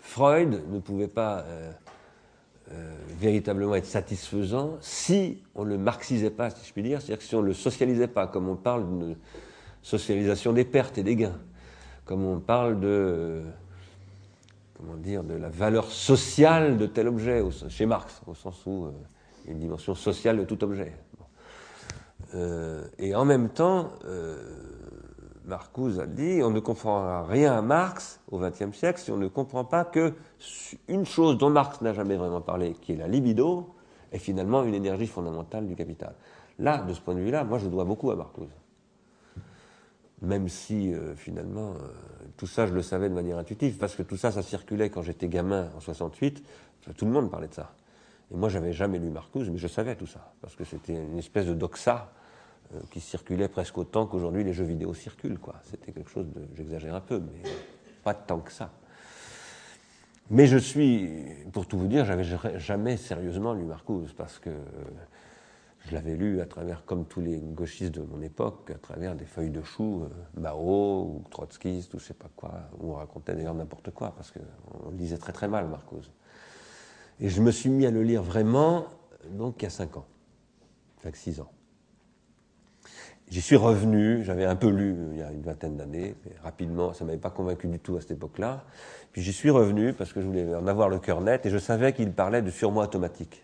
[0.00, 1.44] Freud ne pouvait pas
[3.18, 7.34] véritablement être satisfaisant si on ne le marxisait pas, si je puis dire, c'est-à-dire si
[7.34, 9.16] on ne le socialisait pas, comme on parle d'une
[9.82, 11.38] socialisation des pertes et des gains,
[12.04, 13.42] comme on parle de
[14.78, 18.90] comment dire, de la valeur sociale de tel objet, chez Marx, au sens où euh,
[19.44, 20.92] il y a une dimension sociale de tout objet.
[22.34, 24.38] Euh, et en même temps, euh,
[25.48, 29.28] Marcuse a dit, on ne comprendra rien à Marx au XXe siècle si on ne
[29.28, 30.14] comprend pas que
[30.86, 33.74] une chose dont Marx n'a jamais vraiment parlé, qui est la libido,
[34.12, 36.14] est finalement une énergie fondamentale du capital.
[36.58, 38.54] Là, de ce point de vue-là, moi je dois beaucoup à Marcuse.
[40.20, 41.74] Même si finalement
[42.36, 45.02] tout ça, je le savais de manière intuitive, parce que tout ça, ça circulait quand
[45.02, 46.42] j'étais gamin en 68.
[46.96, 47.72] Tout le monde parlait de ça.
[48.30, 51.18] Et moi, j'avais jamais lu Marcuse, mais je savais tout ça, parce que c'était une
[51.18, 52.17] espèce de doxa euh,
[52.90, 55.38] qui circulait presque autant qu'aujourd'hui les jeux vidéo circulent.
[55.38, 55.56] Quoi.
[55.64, 57.42] C'était quelque chose de, j'exagère un peu, mais
[58.04, 58.70] pas tant que ça.
[60.30, 61.10] Mais je suis,
[61.52, 62.24] pour tout vous dire, j'avais
[62.58, 64.50] jamais sérieusement lu Marcuse, parce que
[65.86, 69.24] je l'avais lu à travers, comme tous les gauchistes de mon époque, à travers des
[69.24, 73.34] feuilles de chou, euh, Mao ou Trotsky, ou je sais pas quoi, où on racontait
[73.34, 76.10] d'ailleurs n'importe quoi, parce qu'on lisait très très mal Marcuse.
[77.20, 78.86] Et je me suis mis à le lire vraiment,
[79.30, 80.06] donc il y a cinq ans,
[81.00, 81.50] avec six ans.
[83.30, 87.04] J'y suis revenu, j'avais un peu lu il y a une vingtaine d'années, rapidement, ça
[87.04, 88.64] ne m'avait pas convaincu du tout à cette époque-là.
[89.12, 91.58] Puis j'y suis revenu parce que je voulais en avoir le cœur net et je
[91.58, 93.42] savais qu'il parlait de surmoi automatique.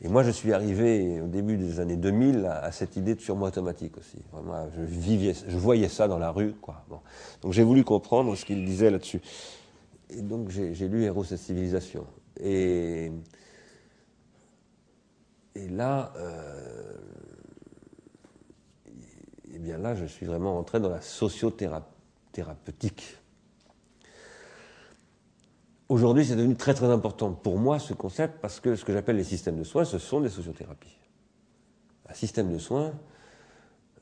[0.00, 3.48] Et moi, je suis arrivé au début des années 2000 à, cette idée de surmoi
[3.48, 4.18] automatique aussi.
[4.32, 6.54] Vraiment, je, voyais ça dans la rue.
[7.42, 9.20] Donc j'ai voulu comprendre ce qu'il disait là-dessus.
[10.10, 12.06] Et donc j'ai lu Héros et civilisation.
[12.38, 13.10] Et,
[15.56, 16.96] et là, euh,
[19.58, 23.18] et bien là, je suis vraiment entré dans la sociothérapeutique
[25.88, 29.16] Aujourd'hui, c'est devenu très très important pour moi ce concept parce que ce que j'appelle
[29.16, 30.98] les systèmes de soins, ce sont des sociothérapies.
[32.10, 32.92] Un système de soins,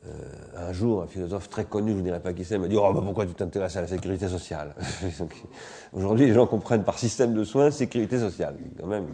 [0.04, 0.10] euh,
[0.56, 2.76] un jour, un philosophe très connu, je ne vous dirai pas qui c'est, m'a dit
[2.76, 4.74] Oh, bah, pourquoi tu t'intéresses à la sécurité sociale?
[5.92, 9.06] Aujourd'hui, les gens comprennent par système de soins sécurité sociale, quand même.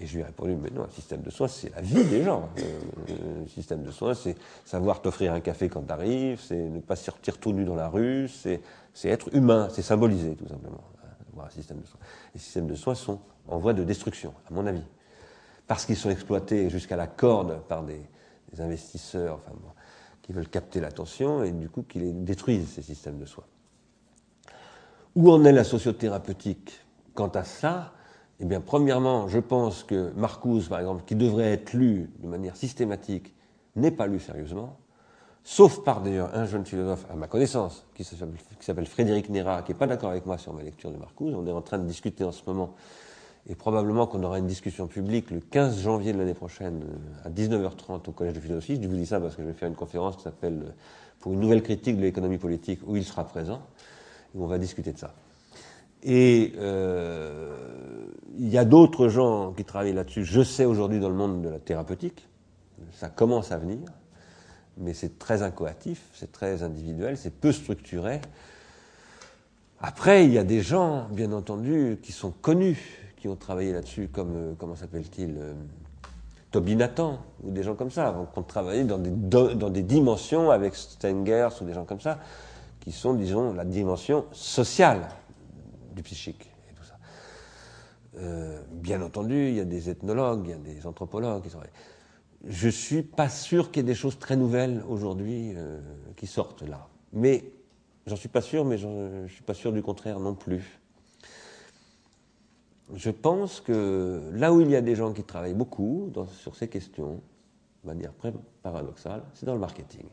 [0.00, 2.22] Et je lui ai répondu Mais non, un système de soins, c'est la vie des
[2.22, 2.48] gens.
[2.58, 6.80] Euh, un système de soins, c'est savoir t'offrir un café quand tu arrives, c'est ne
[6.80, 8.60] pas sortir tout nu dans la rue, c'est
[9.04, 10.82] être humain, c'est symboliser, tout simplement
[11.44, 12.00] un système de soins.
[12.34, 14.82] Les systèmes de soins sont en voie de destruction, à mon avis,
[15.66, 18.00] parce qu'ils sont exploités jusqu'à la corde par des,
[18.58, 19.52] investisseurs enfin,
[20.22, 23.44] qui veulent capter l'attention et du coup qui les détruisent, ces systèmes de soins.
[25.14, 26.80] Où en est la sociothérapeutique?
[27.14, 27.92] Quant à ça
[28.40, 32.56] Eh bien, premièrement, je pense que Marcuse, par exemple, qui devrait être lu de manière
[32.56, 33.34] systématique,
[33.76, 34.78] n'est pas lu sérieusement
[35.48, 39.78] sauf par d'ailleurs un jeune philosophe à ma connaissance, qui s'appelle Frédéric Nera, qui n'est
[39.78, 41.34] pas d'accord avec moi sur ma lecture de Marcuse.
[41.34, 42.74] On est en train de discuter en ce moment,
[43.48, 46.82] et probablement qu'on aura une discussion publique le 15 janvier de l'année prochaine
[47.24, 48.78] à 19h30 au Collège de philosophie.
[48.80, 50.74] Je vous dis ça parce que je vais faire une conférence qui s'appelle
[51.18, 53.62] Pour une nouvelle critique de l'économie politique, où il sera présent,
[54.34, 55.14] et on va discuter de ça.
[56.02, 58.06] Et euh,
[58.38, 61.48] il y a d'autres gens qui travaillent là-dessus, je sais aujourd'hui dans le monde de
[61.48, 62.28] la thérapeutique,
[62.92, 63.80] ça commence à venir
[64.78, 68.20] mais c'est très incoatif, c'est très individuel, c'est peu structuré.
[69.80, 74.08] Après, il y a des gens, bien entendu, qui sont connus, qui ont travaillé là-dessus,
[74.08, 75.54] comme, euh, comment s'appelle-t-il euh,
[76.50, 80.50] Toby Nathan, ou des gens comme ça, qui ont travaillé dans des, dans des dimensions
[80.50, 82.18] avec Stengers ou des gens comme ça,
[82.80, 85.08] qui sont, disons, la dimension sociale
[85.98, 86.48] du psychique.
[86.70, 86.96] Et tout ça.
[88.16, 91.60] Euh, bien entendu, il y a des ethnologues, il y a des anthropologues qui sont
[92.46, 95.80] je suis pas sûr qu'il y ait des choses très nouvelles aujourd'hui euh,
[96.16, 96.86] qui sortent là.
[97.12, 97.52] Mais
[98.06, 100.80] j'en suis pas sûr, mais je suis pas sûr du contraire non plus.
[102.94, 106.68] Je pense que là où il y a des gens qui travaillent beaucoup sur ces
[106.68, 107.20] questions,
[107.82, 108.12] de manière
[108.62, 110.06] paradoxale, c'est dans le marketing.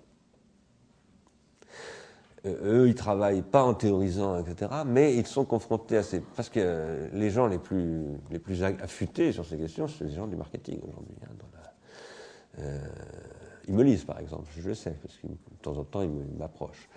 [2.46, 6.20] Euh, eux, ils travaillent pas en théorisant, etc., mais ils sont confrontés à ces...
[6.20, 10.28] Parce que les gens les plus, les plus affûtés sur ces questions, c'est les gens
[10.28, 11.16] du marketing aujourd'hui.
[11.24, 11.46] Hein,
[12.60, 12.80] euh,
[13.68, 16.10] ils me lisent, par exemple, je le sais, parce que de temps en temps, ils
[16.38, 16.90] m'approchent.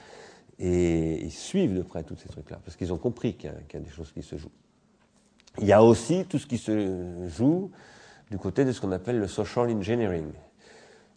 [0.58, 3.80] Et ils suivent de près tous ces trucs-là, parce qu'ils ont compris qu'il y a
[3.80, 4.50] des choses qui se jouent.
[5.60, 7.70] Il y a aussi tout ce qui se joue
[8.30, 10.30] du côté de ce qu'on appelle le social engineering.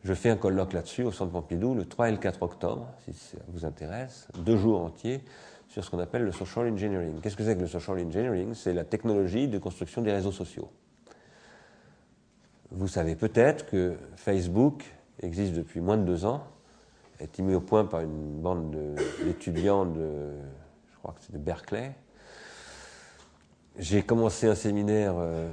[0.04, 3.14] Je fais un colloque là-dessus au Centre Pompidou le 3 et le 4 octobre, si
[3.14, 5.22] ça vous intéresse, deux jours entiers
[5.68, 7.20] sur ce qu'on appelle le social engineering.
[7.22, 8.54] Qu'est-ce que c'est que le social engineering?
[8.56, 10.70] C'est la technologie de construction des réseaux sociaux.
[12.72, 14.84] Vous savez peut-être que Facebook
[15.22, 16.44] existe depuis moins de deux ans,
[17.20, 20.32] a été mis au point par une bande de- d'étudiants de,
[20.92, 21.94] je crois que c'est de Berkeley.
[23.78, 25.52] J'ai commencé un séminaire euh,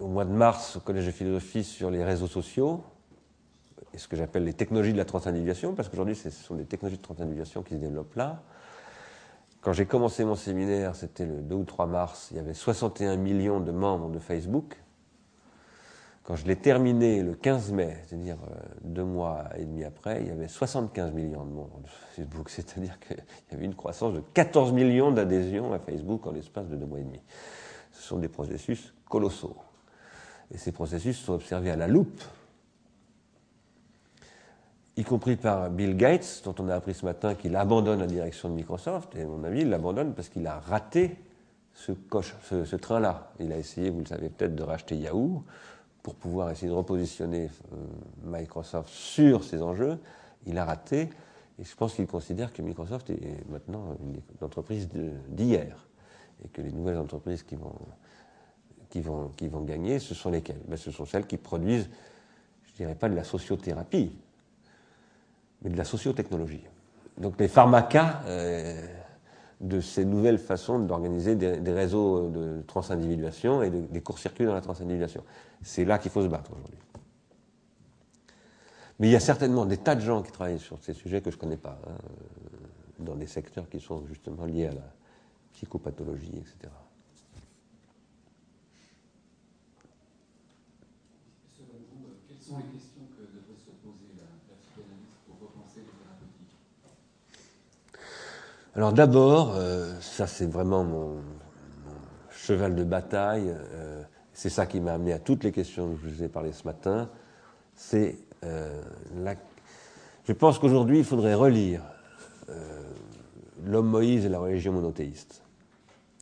[0.00, 2.82] au mois de mars au Collège de philosophie sur les réseaux sociaux
[3.94, 6.98] et ce que j'appelle les technologies de la transindividuation, parce qu'aujourd'hui ce sont des technologies
[6.98, 8.42] de transindividuation qui se développent là.
[9.60, 13.16] Quand j'ai commencé mon séminaire, c'était le 2 ou 3 mars, il y avait 61
[13.16, 14.76] millions de membres de Facebook.
[16.24, 20.28] Quand je l'ai terminé le 15 mai, c'est-à-dire euh, deux mois et demi après, il
[20.28, 23.16] y avait 75 millions de membres de Facebook, c'est-à-dire qu'il
[23.52, 26.98] y avait une croissance de 14 millions d'adhésions à Facebook en l'espace de deux mois
[26.98, 27.20] et demi.
[27.92, 29.56] Ce sont des processus colossaux.
[30.52, 32.22] Et ces processus sont observés à la loupe,
[34.96, 38.48] y compris par Bill Gates, dont on a appris ce matin qu'il abandonne la direction
[38.48, 41.16] de Microsoft, et à mon avis, il l'abandonne parce qu'il a raté
[41.74, 43.32] ce, train-là.
[43.40, 45.42] Il a essayé, vous le savez peut-être, de racheter Yahoo
[46.02, 47.76] pour pouvoir essayer de repositionner euh,
[48.24, 49.98] Microsoft sur ces enjeux.
[50.46, 51.08] Il a raté,
[51.58, 54.88] et je pense qu'il considère que Microsoft est maintenant une, entreprise
[55.28, 55.86] d'hier,
[56.44, 57.74] et que les nouvelles entreprises qui vont,
[58.90, 60.60] qui vont, qui vont gagner, ce sont lesquelles?
[60.68, 61.88] Ben, Ce sont celles qui produisent,
[62.66, 64.12] je dirais pas de la sociothérapie,
[65.64, 66.62] mais de la sociotechnologie.
[67.18, 68.86] Donc les pharmacas euh,
[69.60, 74.60] de ces nouvelles façons d'organiser des, réseaux de transindividuation et de- des courts-circuits dans la
[74.60, 75.24] transindividuation.
[75.62, 76.78] C'est là qu'il faut se battre aujourd'hui.
[78.98, 81.30] Mais il y a certainement des tas de gens qui travaillent sur ces sujets que
[81.30, 81.96] je ne connais pas, hein,
[83.00, 84.92] dans des secteurs qui sont justement liés à la
[85.52, 86.54] psychopathologie, etc.
[86.62, 86.72] Euh,
[92.28, 96.54] quelles sont les questions que devrait se poser la, la psychanalyse pour repenser les thérapeutiques
[98.76, 101.18] Alors d'abord, euh, ça c'est vraiment mon,
[102.28, 104.02] cheval de bataille, euh,
[104.32, 106.64] c'est ça qui m'a amené à toutes les questions que je vous ai parlé ce
[106.64, 107.08] matin,
[107.76, 108.82] c'est euh.
[110.26, 111.82] Je pense qu'aujourd'hui il faudrait relire
[113.64, 115.42] L'homme Moïse et la religion monothéiste.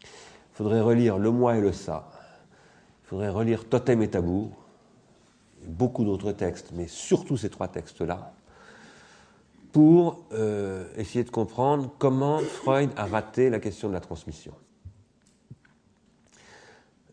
[0.05, 0.09] Il
[0.53, 2.09] faudrait relire Le moi et le ça.
[3.05, 4.53] Il faudrait relire Totem et Tabou,
[5.67, 8.33] beaucoup d'autres textes, mais surtout ces trois textes-là
[9.73, 14.53] pour euh, essayer de comprendre comment Freud a raté la question de la transmission.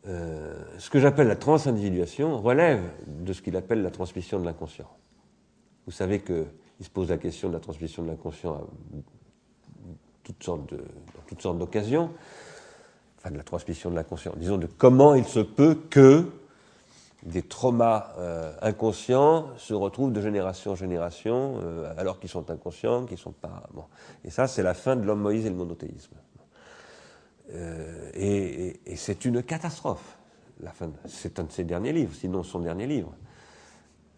[0.07, 4.89] Euh, ce que j'appelle la transindividuation relève de ce qu'il appelle la transmission de l'inconscient.
[5.86, 6.45] Vous savez qu'il
[6.82, 8.62] se pose la question de la transmission de l'inconscient à
[10.45, 12.12] dans toutes sortes d'occasions,
[13.18, 16.30] enfin de la transmission de l'inconscient, disons de comment il se peut que
[17.24, 23.05] des traumas euh, inconscients se retrouvent de génération en génération, euh, alors qu'ils sont inconscients,
[23.05, 23.63] qu'ils sont pas.
[23.74, 23.86] Bon.
[24.24, 26.15] Et ça, c'est la fin de l'homme Moïse et le monothéisme.
[27.51, 30.17] Euh, et c'est une catastrophe.
[30.61, 33.13] La fin c'est un de ses derniers livres, sinon son dernier livre.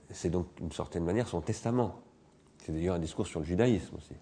[0.09, 2.01] C'est donc, d'une certaine manière, son testament.
[2.57, 4.15] C'est d'ailleurs un discours sur le judaïsme aussi.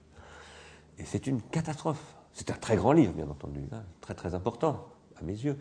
[0.98, 2.16] Et c'est une catastrophe.
[2.34, 4.88] C'est un très grand livre, bien entendu, hein, très très important,
[5.20, 5.58] à mes yeux.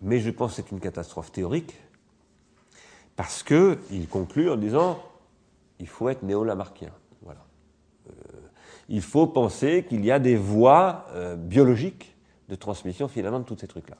[0.00, 1.74] Mais je pense que c'est une catastrophe théorique,
[3.18, 5.02] parce qu'il conclut en disant
[5.80, 6.92] il faut être néo-lamarckien.
[7.22, 7.40] Voilà.
[8.08, 8.12] Euh,
[8.88, 12.16] il faut penser qu'il y a des voies euh, biologiques
[12.48, 13.96] de transmission finalement de tous ces trucs-là.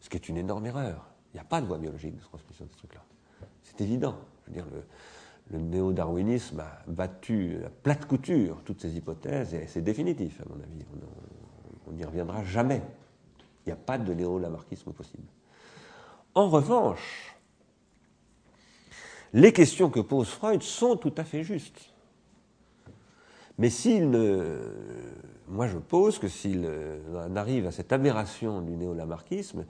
[0.00, 1.06] Ce qui est une énorme erreur.
[1.32, 3.04] Il n'y a pas de voie biologique de transmission de ces trucs-là.
[3.62, 4.16] C'est évident.
[4.42, 9.68] Je veux dire, le, le néo-darwinisme a battu à plate couture toutes ces hypothèses et
[9.68, 10.84] c'est définitif, à mon avis.
[11.86, 12.82] On- n'y reviendra jamais.
[13.64, 15.28] Il n'y a pas de néo-lamarckisme possible.
[16.34, 17.36] En revanche,
[19.32, 21.90] les questions que pose Freud sont tout à fait justes.
[23.58, 24.58] Mais s'il ne.
[25.48, 29.64] Moi, je pose que s'il euh, arrive à cette aberration du néo-lamarckisme,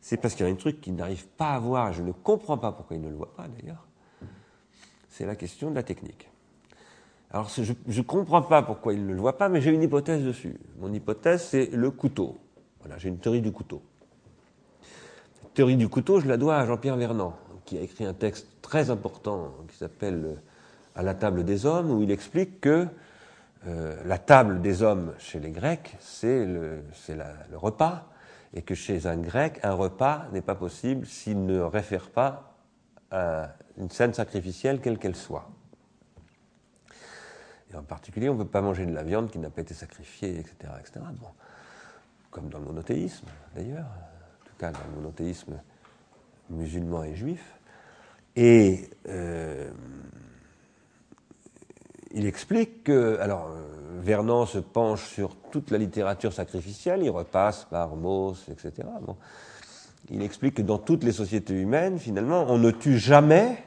[0.00, 2.58] c'est parce qu'il y a un truc qu'il n'arrive pas à voir, je ne comprends
[2.58, 3.84] pas pourquoi il ne le voit pas d'ailleurs,
[5.10, 6.30] c'est la question de la technique.
[7.30, 10.22] Alors, je ne comprends pas pourquoi il ne le voit pas, mais j'ai une hypothèse
[10.22, 10.58] dessus.
[10.78, 12.38] Mon hypothèse, c'est le couteau.
[12.80, 13.82] Voilà, j'ai une théorie du couteau.
[15.42, 18.46] Cette théorie du couteau, je la dois à Jean-Pierre Vernant, qui a écrit un texte
[18.66, 20.34] très important qui s'appelle euh,
[20.96, 22.88] À la table des hommes, où il explique que
[23.66, 28.08] euh, la table des hommes chez les Grecs, c'est le, le repas,
[28.54, 32.56] et que chez un Grec, un repas n'est pas possible s'il ne réfère pas
[33.12, 35.48] à une scène sacrificielle, quelle qu'elle soit.
[37.70, 39.60] Et Et en particulier, on ne peut pas manger de la viande qui n'a pas
[39.60, 40.72] été sacrifiée, etc.
[40.80, 41.00] etc.
[41.20, 41.28] Bon.
[42.30, 45.54] Comme dans le monothéisme, d'ailleurs, en tout cas dans le monothéisme
[46.50, 47.55] musulman et juif.
[48.36, 49.70] Et euh,
[52.12, 57.64] il explique que, alors, euh, Vernon se penche sur toute la littérature sacrificielle, il repasse
[57.64, 58.86] par Mauss, etc.
[60.10, 63.64] Il explique que dans toutes les sociétés humaines, finalement, on ne tue jamais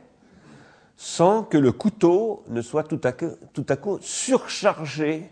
[0.96, 5.32] sans que le couteau ne soit tout à coup surchargé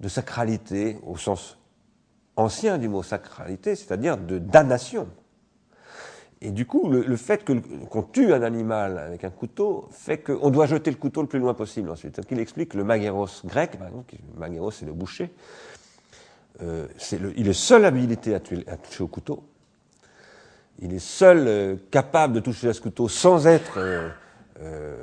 [0.00, 1.58] de sacralité au sens
[2.36, 5.08] ancien du mot sacralité, c'est-à-dire de damnation.
[6.46, 10.66] Et du coup, le, fait qu'on tue un animal avec un couteau fait qu'on doit
[10.66, 12.20] jeter le couteau le plus loin possible ensuite.
[12.30, 15.34] Il explique que le magéros grec, par exemple, magéros c'est le boucher,
[16.62, 16.86] euh,
[17.36, 19.42] il est seul habilité à, toucher au couteau.
[20.78, 23.80] Il est seul euh, capable de toucher à ce couteau sans être
[24.60, 24.96] euh,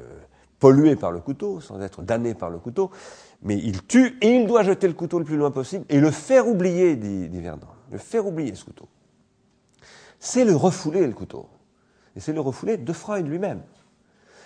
[0.59, 2.89] pollué par le couteau, sans être damné par le couteau.
[3.41, 6.09] Mais il tue et il doit jeter le couteau le plus loin possible et le
[6.09, 7.43] faire oublier, dit, dit.
[7.91, 8.87] Le faire oublier ce couteau
[10.24, 11.49] c'est le refouler, le couteau.
[12.15, 13.61] Et c'est le refouler de Freud lui-même.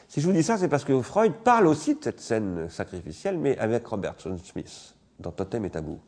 [0.08, 3.38] Si je vous dis ça, c'est parce que Freud parle aussi de cette scène sacrificielle,
[3.38, 6.00] mais avec Robertson Smith, dans Totem et Tabou.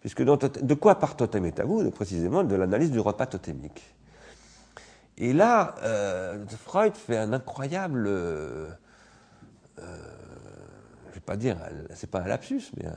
[0.00, 3.94] Puisque de quoi part Totem et Tabou Précisément de l'analyse du repas totémique.
[5.18, 8.06] Et là, euh, Freud fait un incroyable.
[8.06, 8.70] euh,
[9.78, 9.82] euh,
[11.04, 11.58] je ne vais pas dire,
[11.94, 12.88] c'est pas un lapsus, mais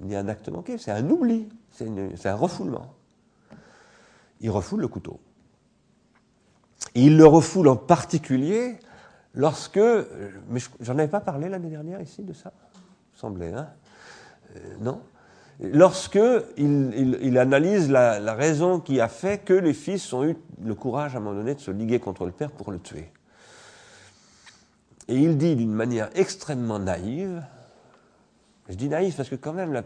[0.00, 2.92] ni un acte manqué, c'est un oubli, c'est un refoulement
[4.40, 5.20] il refoule le couteau.
[6.94, 8.78] Il le refoule en particulier
[9.34, 10.04] lorsque, euh,
[10.48, 12.52] mais je- j'en avais pas parlé l'année dernière ici de ça,
[13.14, 13.68] semblait, hein
[14.56, 15.00] Euh, non
[15.62, 16.18] Lorsque
[16.56, 20.34] il, analyse la, raison qui a fait que les fils ont eu
[20.64, 23.12] le courage à un moment donné de se liguer contre le père pour le tuer.
[25.06, 27.44] Et il dit d'une manière extrêmement naïve,
[28.70, 29.82] je dis naïve parce que quand même la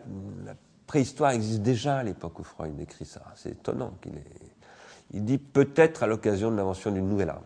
[0.87, 3.23] préhistoire existe déjà à l'époque où Freud écrit ça.
[3.37, 4.25] C'est étonnant qu'il ait.
[5.13, 7.45] Il dit peut-être à l'occasion de l'invention d'une nouvelle arme.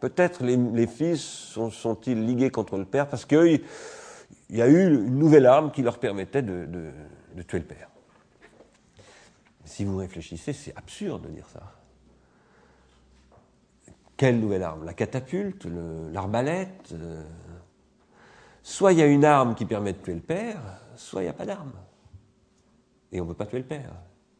[0.00, 3.62] Peut-être les, fils sont- sont-ils ligués contre le père parce qu'il
[4.48, 6.92] il y a eu une nouvelle arme qui leur permettait de,
[7.46, 7.88] tuer le père.
[9.64, 11.62] Si vous réfléchissez, c'est absurde de dire ça.
[14.16, 14.84] Quelle nouvelle arme?
[14.84, 15.66] La catapulte
[16.12, 17.22] L'arbalète euh,
[18.62, 20.60] Soit il y a une arme qui permet de tuer le père,
[20.96, 21.72] soit il n'y a pas d'arme.
[23.12, 23.92] Et on ne peut pas tuer le père.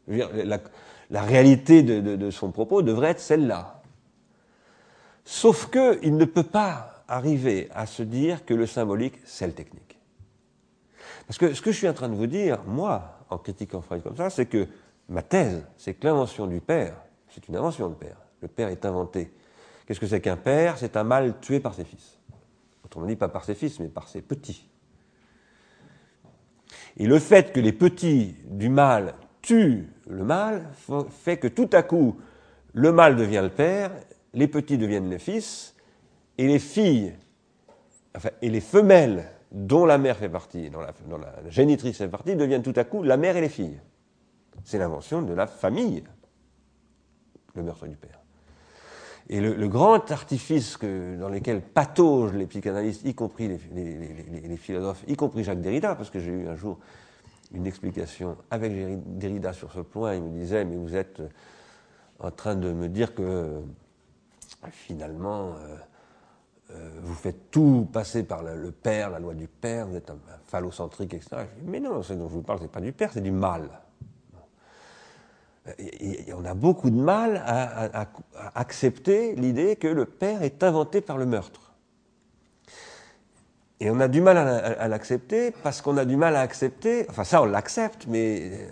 [0.06, 3.82] La, réalité de, son propos devrait être celle-là.
[5.24, 9.98] Sauf qu'il ne peut pas arriver à se dire que le symbolique, c'est le technique.
[11.26, 14.02] Parce que ce que je suis en train de vous dire, moi, en critiquant Freud
[14.02, 14.66] comme ça, c'est que
[15.08, 16.96] ma thèse, c'est que l'invention du père,
[17.28, 18.16] c'est une invention de père.
[18.40, 19.32] Le père est inventé.
[19.86, 20.78] Qu'est-ce que c'est qu'un père?
[20.78, 22.18] C'est un mâle tué par ses fils.
[22.84, 24.69] Autrement dit, pas par ses fils, mais par ses petits.
[26.96, 31.70] Et le fait que les petits du mâle tuent le mâle fa- fait que tout
[31.72, 32.18] à coup,
[32.72, 33.92] le mâle devient le père,
[34.34, 35.74] les petits deviennent les fils,
[36.38, 37.14] et les filles,
[38.16, 42.62] enfin, et les femelles dont la mère fait partie, dont la génitrice fait partie, deviennent
[42.62, 43.80] tout à coup la mère et les filles.
[44.64, 46.04] C'est l'invention de la famille,
[47.54, 48.19] le meurtre du père.
[49.32, 55.44] Et le, grand artifice dans lequel pataugent les psychanalystes, y compris les, philosophes, y compris
[55.44, 56.80] Jacques Derrida, parce que j'ai eu un jour
[57.54, 58.72] une explication avec
[59.18, 61.28] Derrida sur ce point, il me disait, mais vous êtes euh,
[62.18, 63.60] en train de me dire que euh,
[64.72, 65.54] finalement,
[66.72, 70.18] euh, vous faites tout passer par le, père, la loi du père, vous êtes un,
[70.46, 71.46] phallocentrique, etc.
[71.66, 73.68] Mais non, ce dont je vous parle, c'est pas du père, c'est du mal.
[76.36, 78.06] On a beaucoup de mal à,
[78.54, 81.72] accepter l'idée que le père est inventé par le meurtre.
[83.80, 87.24] Et on a du mal à, l'accepter parce qu'on a du mal à accepter, enfin
[87.24, 88.68] ça on l'accepte, mais euh,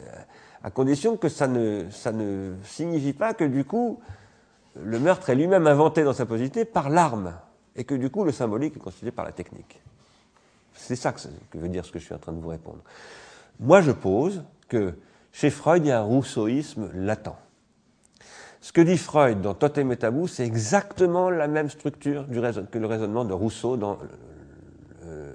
[0.62, 4.00] à condition que ça ne, ça ne signifie pas que du coup
[4.82, 7.34] le meurtre est lui-même inventé dans sa positivité par l'arme
[7.74, 9.80] et que du coup le symbolique est constitué par la technique.
[10.74, 12.82] C'est ça que veut dire ce que je suis en train de vous répondre.
[13.60, 14.94] Moi je pose que
[15.32, 17.34] chez Freud il y a un rousseauisme latent.
[18.60, 22.86] Ce que dit Freud dans Totem et Tabou, c'est exactement la même structure que le
[22.86, 23.98] raisonnement de Rousseau dans
[25.06, 25.34] le,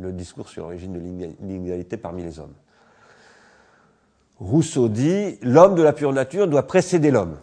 [0.00, 2.52] le- discours sur l'origine de l'inéga- l'inégalité parmi les hommes.
[4.38, 7.38] Rousseau dit l'homme de la pure nature doit précéder l'homme.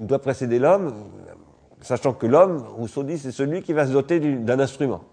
[0.00, 0.94] Il doit précéder l'homme,
[1.80, 5.04] sachant que l'homme, Rousseau dit, c'est celui qui va se doter du- d'un instrument.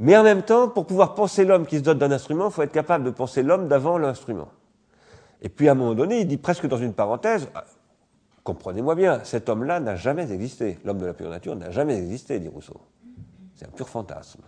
[0.00, 2.62] Mais en même temps, pour pouvoir penser l'homme qui se dote d'un instrument, il faut
[2.62, 4.48] être capable de penser l'homme d'avant l'instrument.
[5.42, 7.64] Et puis à un moment donné, il dit presque dans une parenthèse, ah,
[8.42, 10.78] comprenez-moi bien, cet homme-là n'a jamais existé.
[10.86, 12.80] L'homme de la pure nature n'a jamais existé, dit Rousseau.
[13.54, 14.40] C'est un pur fantasme.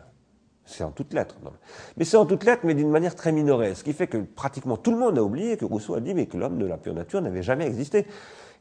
[0.64, 1.36] C'est en toutes lettres.
[1.44, 1.52] non.
[1.98, 3.74] Mais c'est en toutes lettres, mais d'une manière très minorée.
[3.74, 6.24] Ce qui fait que pratiquement tout le monde a oublié que Rousseau a dit mais
[6.24, 8.06] que l'homme de la pure nature n'avait jamais existé.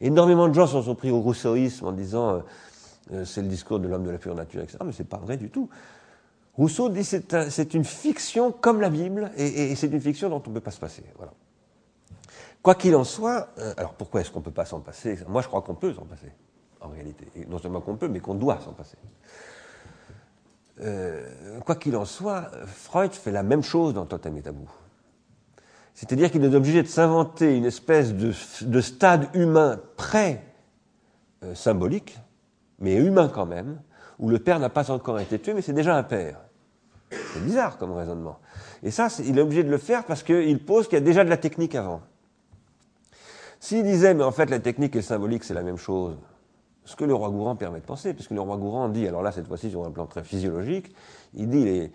[0.02, 2.40] Énormément de gens s'en sont pris au rousseauisme en disant euh,
[3.12, 4.78] euh, c'est le discours de l'homme de la pure nature, etc.
[4.84, 5.70] Mais c'est pas vrai du tout.
[6.54, 10.50] Rousseau dit c'est c'est une fiction comme la Bible et, c'est une fiction dont on
[10.50, 11.02] ne peut pas se passer.
[11.16, 11.32] Voilà.
[12.62, 15.18] Quoi qu'il en soit, euh, alors pourquoi est-ce qu'on ne peut pas s'en passer?
[15.28, 16.30] Moi je crois qu'on peut s'en passer,
[16.80, 17.26] en réalité.
[17.48, 18.98] Non seulement qu'on peut, mais qu'on doit s'en passer.
[20.80, 24.70] Euh, quoi qu'il en soit, Freud fait la même chose dans Totem et Tabou.
[25.94, 28.32] C'est-à-dire qu'il est obligé de s'inventer une espèce de,
[28.62, 32.18] de stade humain pré-symbolique,
[32.78, 33.80] mais humain quand même,
[34.22, 36.38] où le père n'a pas encore été tué, mais c'est déjà un père.
[37.10, 38.38] C'est bizarre comme raisonnement.
[38.82, 41.24] Et ça, il est obligé de le faire parce qu'il pose qu'il y a déjà
[41.24, 42.00] de la technique avant.
[43.58, 46.16] S'il disait, mais en fait, la technique et le symbolique, c'est la même chose,
[46.84, 49.32] ce que le roi Gourand permet de penser, puisque le roi Gourand dit, alors là,
[49.32, 50.94] cette fois-ci, sur un plan très physiologique,
[51.34, 51.92] il dit les,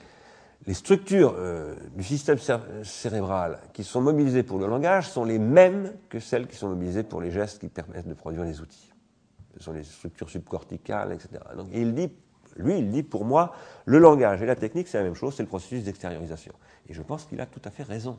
[0.65, 5.39] les structures euh, du système cér- cérébral qui sont mobilisées pour le langage sont les
[5.39, 8.87] mêmes que celles qui sont mobilisées pour les gestes qui permettent de produire les outils.
[9.58, 11.43] Ce sont les structures subcorticales, etc.
[11.55, 12.12] Donc, il dit,
[12.58, 13.53] lui, il dit, pour moi,
[13.86, 16.53] le langage et la technique, c'est la même chose, c'est le processus d'extériorisation.
[16.89, 18.18] Et je pense qu'il a tout à fait raison.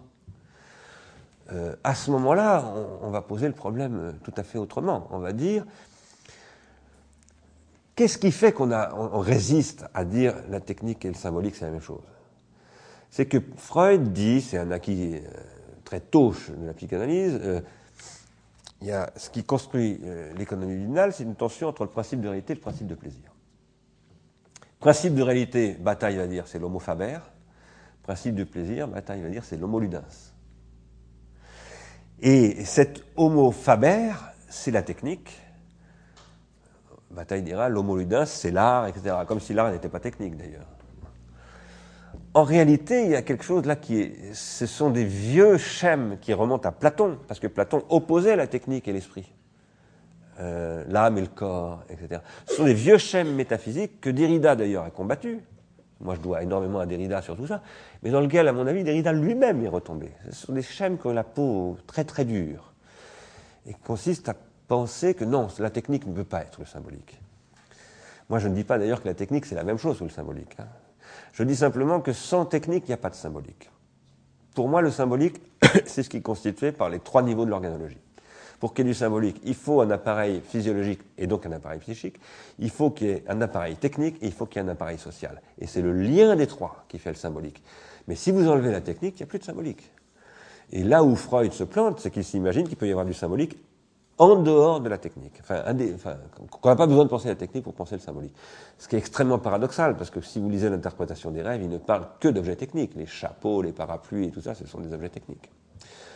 [1.53, 5.09] Euh, à ce moment-là, on, va poser le problème euh, tout à fait autrement.
[5.11, 5.64] On va dire,
[7.97, 11.70] qu'est-ce qui fait qu'on on- résiste à dire la technique et le symbolique, c'est la
[11.70, 12.03] même chose?
[13.11, 15.20] C'est que Freud dit, c'est un acquis euh,
[15.84, 17.41] très tôt de la psychanalyse,
[18.81, 22.20] il y a ce qui construit euh, l'économie binale, c'est une tension entre le principe
[22.20, 23.35] de réalité et le principe de plaisir.
[24.79, 27.18] Principe de réalité, Bataille va dire, c'est l'homo faber.
[28.05, 30.33] Principe de plaisir, Bataille va dire, c'est l'homo ludens.
[32.20, 33.53] Et cet homo
[34.49, 35.37] c'est la technique.
[37.11, 39.16] Bataille dira, l'homo ludens, c'est l'art, etc.
[39.26, 40.78] Comme si l'art n'était pas technique, d'ailleurs.
[42.39, 44.32] En réalité, il y a quelque chose là qui est.
[44.32, 48.86] Ce sont des vieux schèmes qui remontent à Platon, parce que Platon opposait la technique
[48.86, 49.34] et l'esprit.
[50.39, 52.20] Euh, L'âme et le corps, etc.
[52.47, 55.41] Ce sont des vieux schèmes métaphysiques que Derrida d'ailleurs a combattu.
[56.01, 57.61] Moi, je dois énormément à Derrida sur tout ça,
[58.05, 60.12] mais dans lequel, à mon avis, Derrida lui-même est retombé.
[60.30, 62.72] Ce sont des schèmes qui ont la peau très très dure
[63.66, 64.36] et qui consistent à
[64.68, 67.20] penser que non, la technique ne peut pas être le symbolique.
[68.28, 70.11] Moi, je ne dis pas d'ailleurs que la technique c'est la même chose que le
[70.11, 70.55] symbolique.
[70.61, 70.68] hein.
[71.39, 73.70] Je dis simplement que sans technique, il n'y a pas de symbolique.
[74.57, 75.41] Pour moi, le symbolique,
[75.86, 78.01] c'est ce qui est constitué par les trois niveaux de l'organologie.
[78.59, 81.78] Pour qu'il y ait du symbolique, il faut un appareil physiologique et donc un appareil
[81.78, 82.18] psychique.
[82.59, 84.72] Il faut qu'il y ait un appareil technique et il faut qu'il y ait un
[84.72, 85.41] appareil social.
[85.61, 87.62] Et c'est le lien des trois qui fait le symbolique.
[88.09, 89.93] Mais si vous enlevez la technique, il n'y a plus de symbolique.
[90.72, 93.57] Et là où Freud se plante, c'est qu'il s'imagine qu'il peut y avoir du symbolique
[94.19, 95.35] en dehors de la technique.
[95.41, 95.62] Enfin,
[96.51, 98.35] qu'on n'a pas besoin de penser la technique pour penser le symbolique.
[98.79, 101.79] Ce qui est extrêmement paradoxal, parce que si vous lisez l'interprétation des rêves, il ne
[101.79, 102.95] parle que d'objets techniques.
[102.97, 105.51] Les chapeaux, les parapluies et tout ça, ce sont des objets techniques.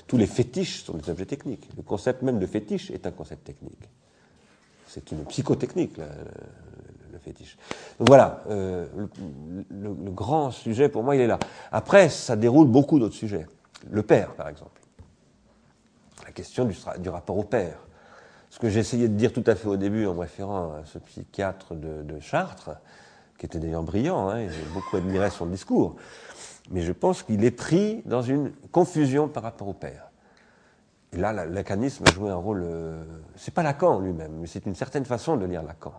[0.07, 1.69] Tous les fétiches sont des objets techniques.
[1.77, 3.89] Le concept même de fétiche est un concept technique.
[4.89, 7.57] C'est une psychotechnique, le, fétiche.
[7.99, 8.87] Donc voilà, euh,
[9.71, 11.39] le, grand sujet pour moi, il est là.
[11.71, 13.47] Après, ça déroule beaucoup d'autres sujets.
[13.91, 14.81] Le père, par exemple.
[16.27, 17.79] La question du rapport au père.
[18.53, 20.99] Ce que essayé de dire tout à fait au début en me référant à ce
[20.99, 22.73] psychiatre de, Chartres,
[23.39, 25.97] qui était d'ailleurs brillant, hein, j'ai beaucoup admiré son discours,
[26.71, 30.11] mais je pense qu'il est pris dans une confusion par rapport au père.
[31.15, 32.63] Et là, lacanisme a joué un rôle.
[32.63, 33.03] euh,
[33.37, 35.95] c'est pas Lacan lui-même, mais c'est une certaine façon de lire Lacan,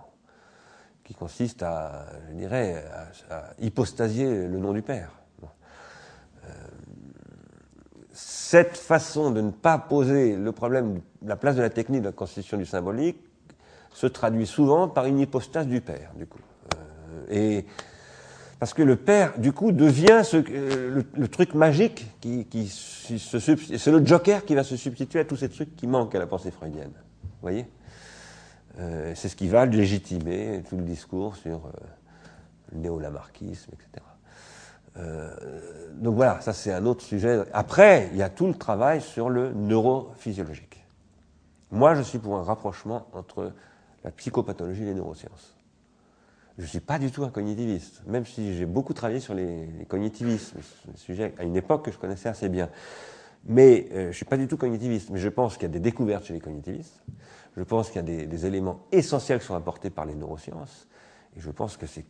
[1.03, 2.85] qui consiste à, je dirais,
[3.31, 5.22] à hypostasier le nom du père.
[8.13, 12.07] Cette façon de ne pas poser le problème de la place de la technique de
[12.07, 13.17] la constitution du symbolique
[13.91, 16.39] se traduit souvent par une hypostase du père, du coup.
[16.75, 17.65] Euh, et
[18.59, 22.05] parce que le père, du coup, devient euh, le, truc magique.
[22.21, 26.27] C'est le joker qui va se substituer à tous ces trucs qui manquent à la
[26.27, 26.93] pensée freudienne.
[27.23, 27.65] Vous voyez?
[28.79, 31.71] Euh, C'est ce qui va légitimer tout le discours sur
[32.71, 34.12] le néo-lamarckisme, etc.
[34.97, 37.43] Euh, donc voilà, ça c'est un autre sujet.
[37.53, 40.85] Après, il y a tout le travail sur le neurophysiologique.
[41.71, 43.51] Moi, je suis pour un rapprochement entre
[44.03, 45.55] la psychopathologie et les neurosciences.
[46.57, 49.65] Je ne suis pas du tout un cognitiviste, même si j'ai beaucoup travaillé sur les,
[49.65, 50.59] les cognitivismes,
[50.95, 52.69] sujet à une époque que je connaissais assez bien.
[53.45, 55.73] Mais euh, je ne suis pas du tout cognitiviste, mais je pense qu'il y a
[55.73, 57.01] des découvertes chez les cognitivistes,
[57.57, 60.87] je pense qu'il y a des, des éléments essentiels qui sont apportés par les neurosciences,
[61.35, 62.05] et je pense que c'est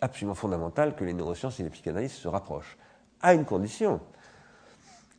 [0.00, 2.76] absolument fondamental que les neurosciences et les psychanalystes se rapprochent,
[3.20, 4.00] à une condition,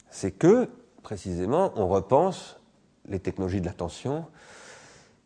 [0.09, 0.69] c'est que,
[1.03, 2.59] précisément, on repense
[3.07, 4.25] les technologies de l'attention.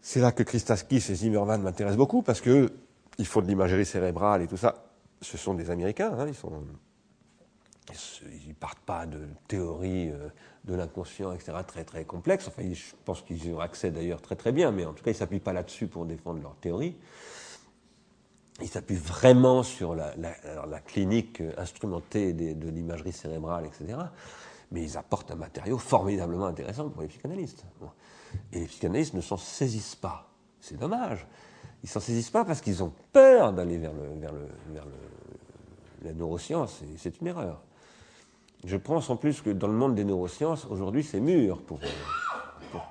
[0.01, 2.71] C'est là que Christaskis et Zimmerman m'intéressent beaucoup, parce que
[3.17, 4.85] il faut de l'imagerie cérébrale et tout ça.
[5.21, 6.35] ce sont des Américains, hein, ils
[8.43, 10.29] ils ne partent pas de théories euh,
[10.65, 12.47] de l'inconscient, etc., très très complexes.
[12.47, 15.11] Enfin, je pense qu'ils y ont accès d'ailleurs très très bien, mais en tout cas,
[15.11, 16.95] ils ne s'appuient pas là-dessus pour défendre leur théorie.
[18.61, 23.97] Ils s'appuient vraiment sur la, clinique instrumentée de l'imagerie cérébrale, etc.
[24.71, 27.65] Mais ils apportent un matériau formidablement intéressant pour les psychanalystes.
[28.53, 30.29] Et les psychanalystes ne s'en saisissent pas.
[30.61, 31.27] C'est dommage.
[31.83, 34.85] Ils s'en saisissent pas parce qu'ils ont peur d'aller vers, le, vers, le, vers
[36.03, 36.81] la neuroscience.
[36.81, 37.61] Et c'est une erreur.
[38.63, 41.79] Je pense en plus que dans le monde des neurosciences, aujourd'hui, c'est mûr pour,
[42.71, 42.81] pour,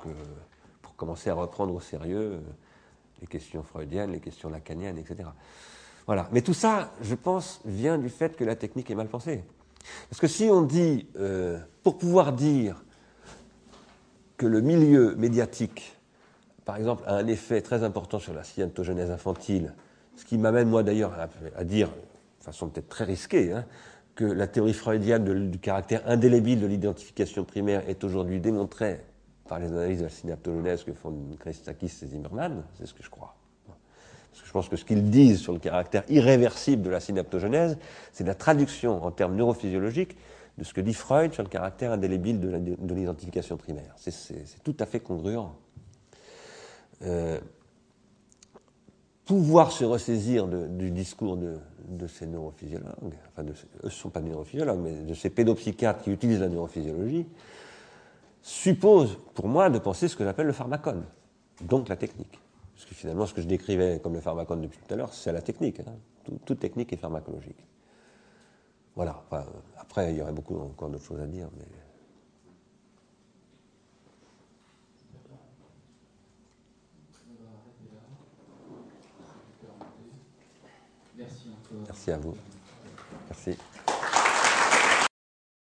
[0.83, 2.41] pour, commencer à reprendre au sérieux
[3.21, 5.29] les questions freudiennes, les questions lacaniennes, etc.
[6.07, 6.29] Voilà.
[6.33, 9.45] Mais tout ça, je pense, vient du fait que la technique est mal pensée.
[10.09, 12.85] Parce que si on dit, euh, pour pouvoir dire
[14.37, 15.97] que le milieu médiatique,
[16.65, 19.75] par exemple, a un effet très important sur la cyantogenèse infantile,
[20.17, 21.13] ce qui m'amène moi d'ailleurs
[21.57, 23.65] à, dire, de façon peut-être très risquée, hein,
[24.15, 29.01] que la théorie freudienne du caractère indélébile de l'identification primaire est aujourd'hui démontrée
[29.49, 33.11] par les analyses de la synaptogenèse que font Christakis et Zimmerman, c'est ce que je
[33.11, 33.35] crois.
[34.31, 37.79] Parce que je pense que ce qu'ils disent sur le caractère irréversible de la synaptogenèse,
[38.13, 40.17] c'est la traduction en termes neurophysiologiques
[40.59, 43.95] de ce que dit Freud sur le caractère indélébile de l'identification primaire.
[43.97, 45.51] C'est tout à fait congruent.
[47.03, 47.39] Euh,
[49.25, 54.81] pouvoir se ressaisir du discours de, ces neurophysiologues, enfin, eux ne sont pas des neurophysiologues,
[54.81, 57.27] mais de ces pédopsychiatres qui utilisent la neurophysiologie,
[58.45, 61.05] suppose, pour moi, de penser ce que j'appelle le pharmacone,
[61.63, 62.39] donc la technique.
[62.75, 65.33] Parce que finalement, ce que je décrivais comme le pharmacone depuis tout à l'heure, c'est
[65.33, 65.81] la technique.
[65.81, 65.95] Hein.
[66.45, 67.65] toute technique est pharmacologique.
[68.95, 69.25] Voilà.
[69.79, 71.65] après, il y aurait beaucoup encore d'autres choses à dire, mais.
[81.87, 82.37] Merci à vous.
[83.29, 83.57] Merci.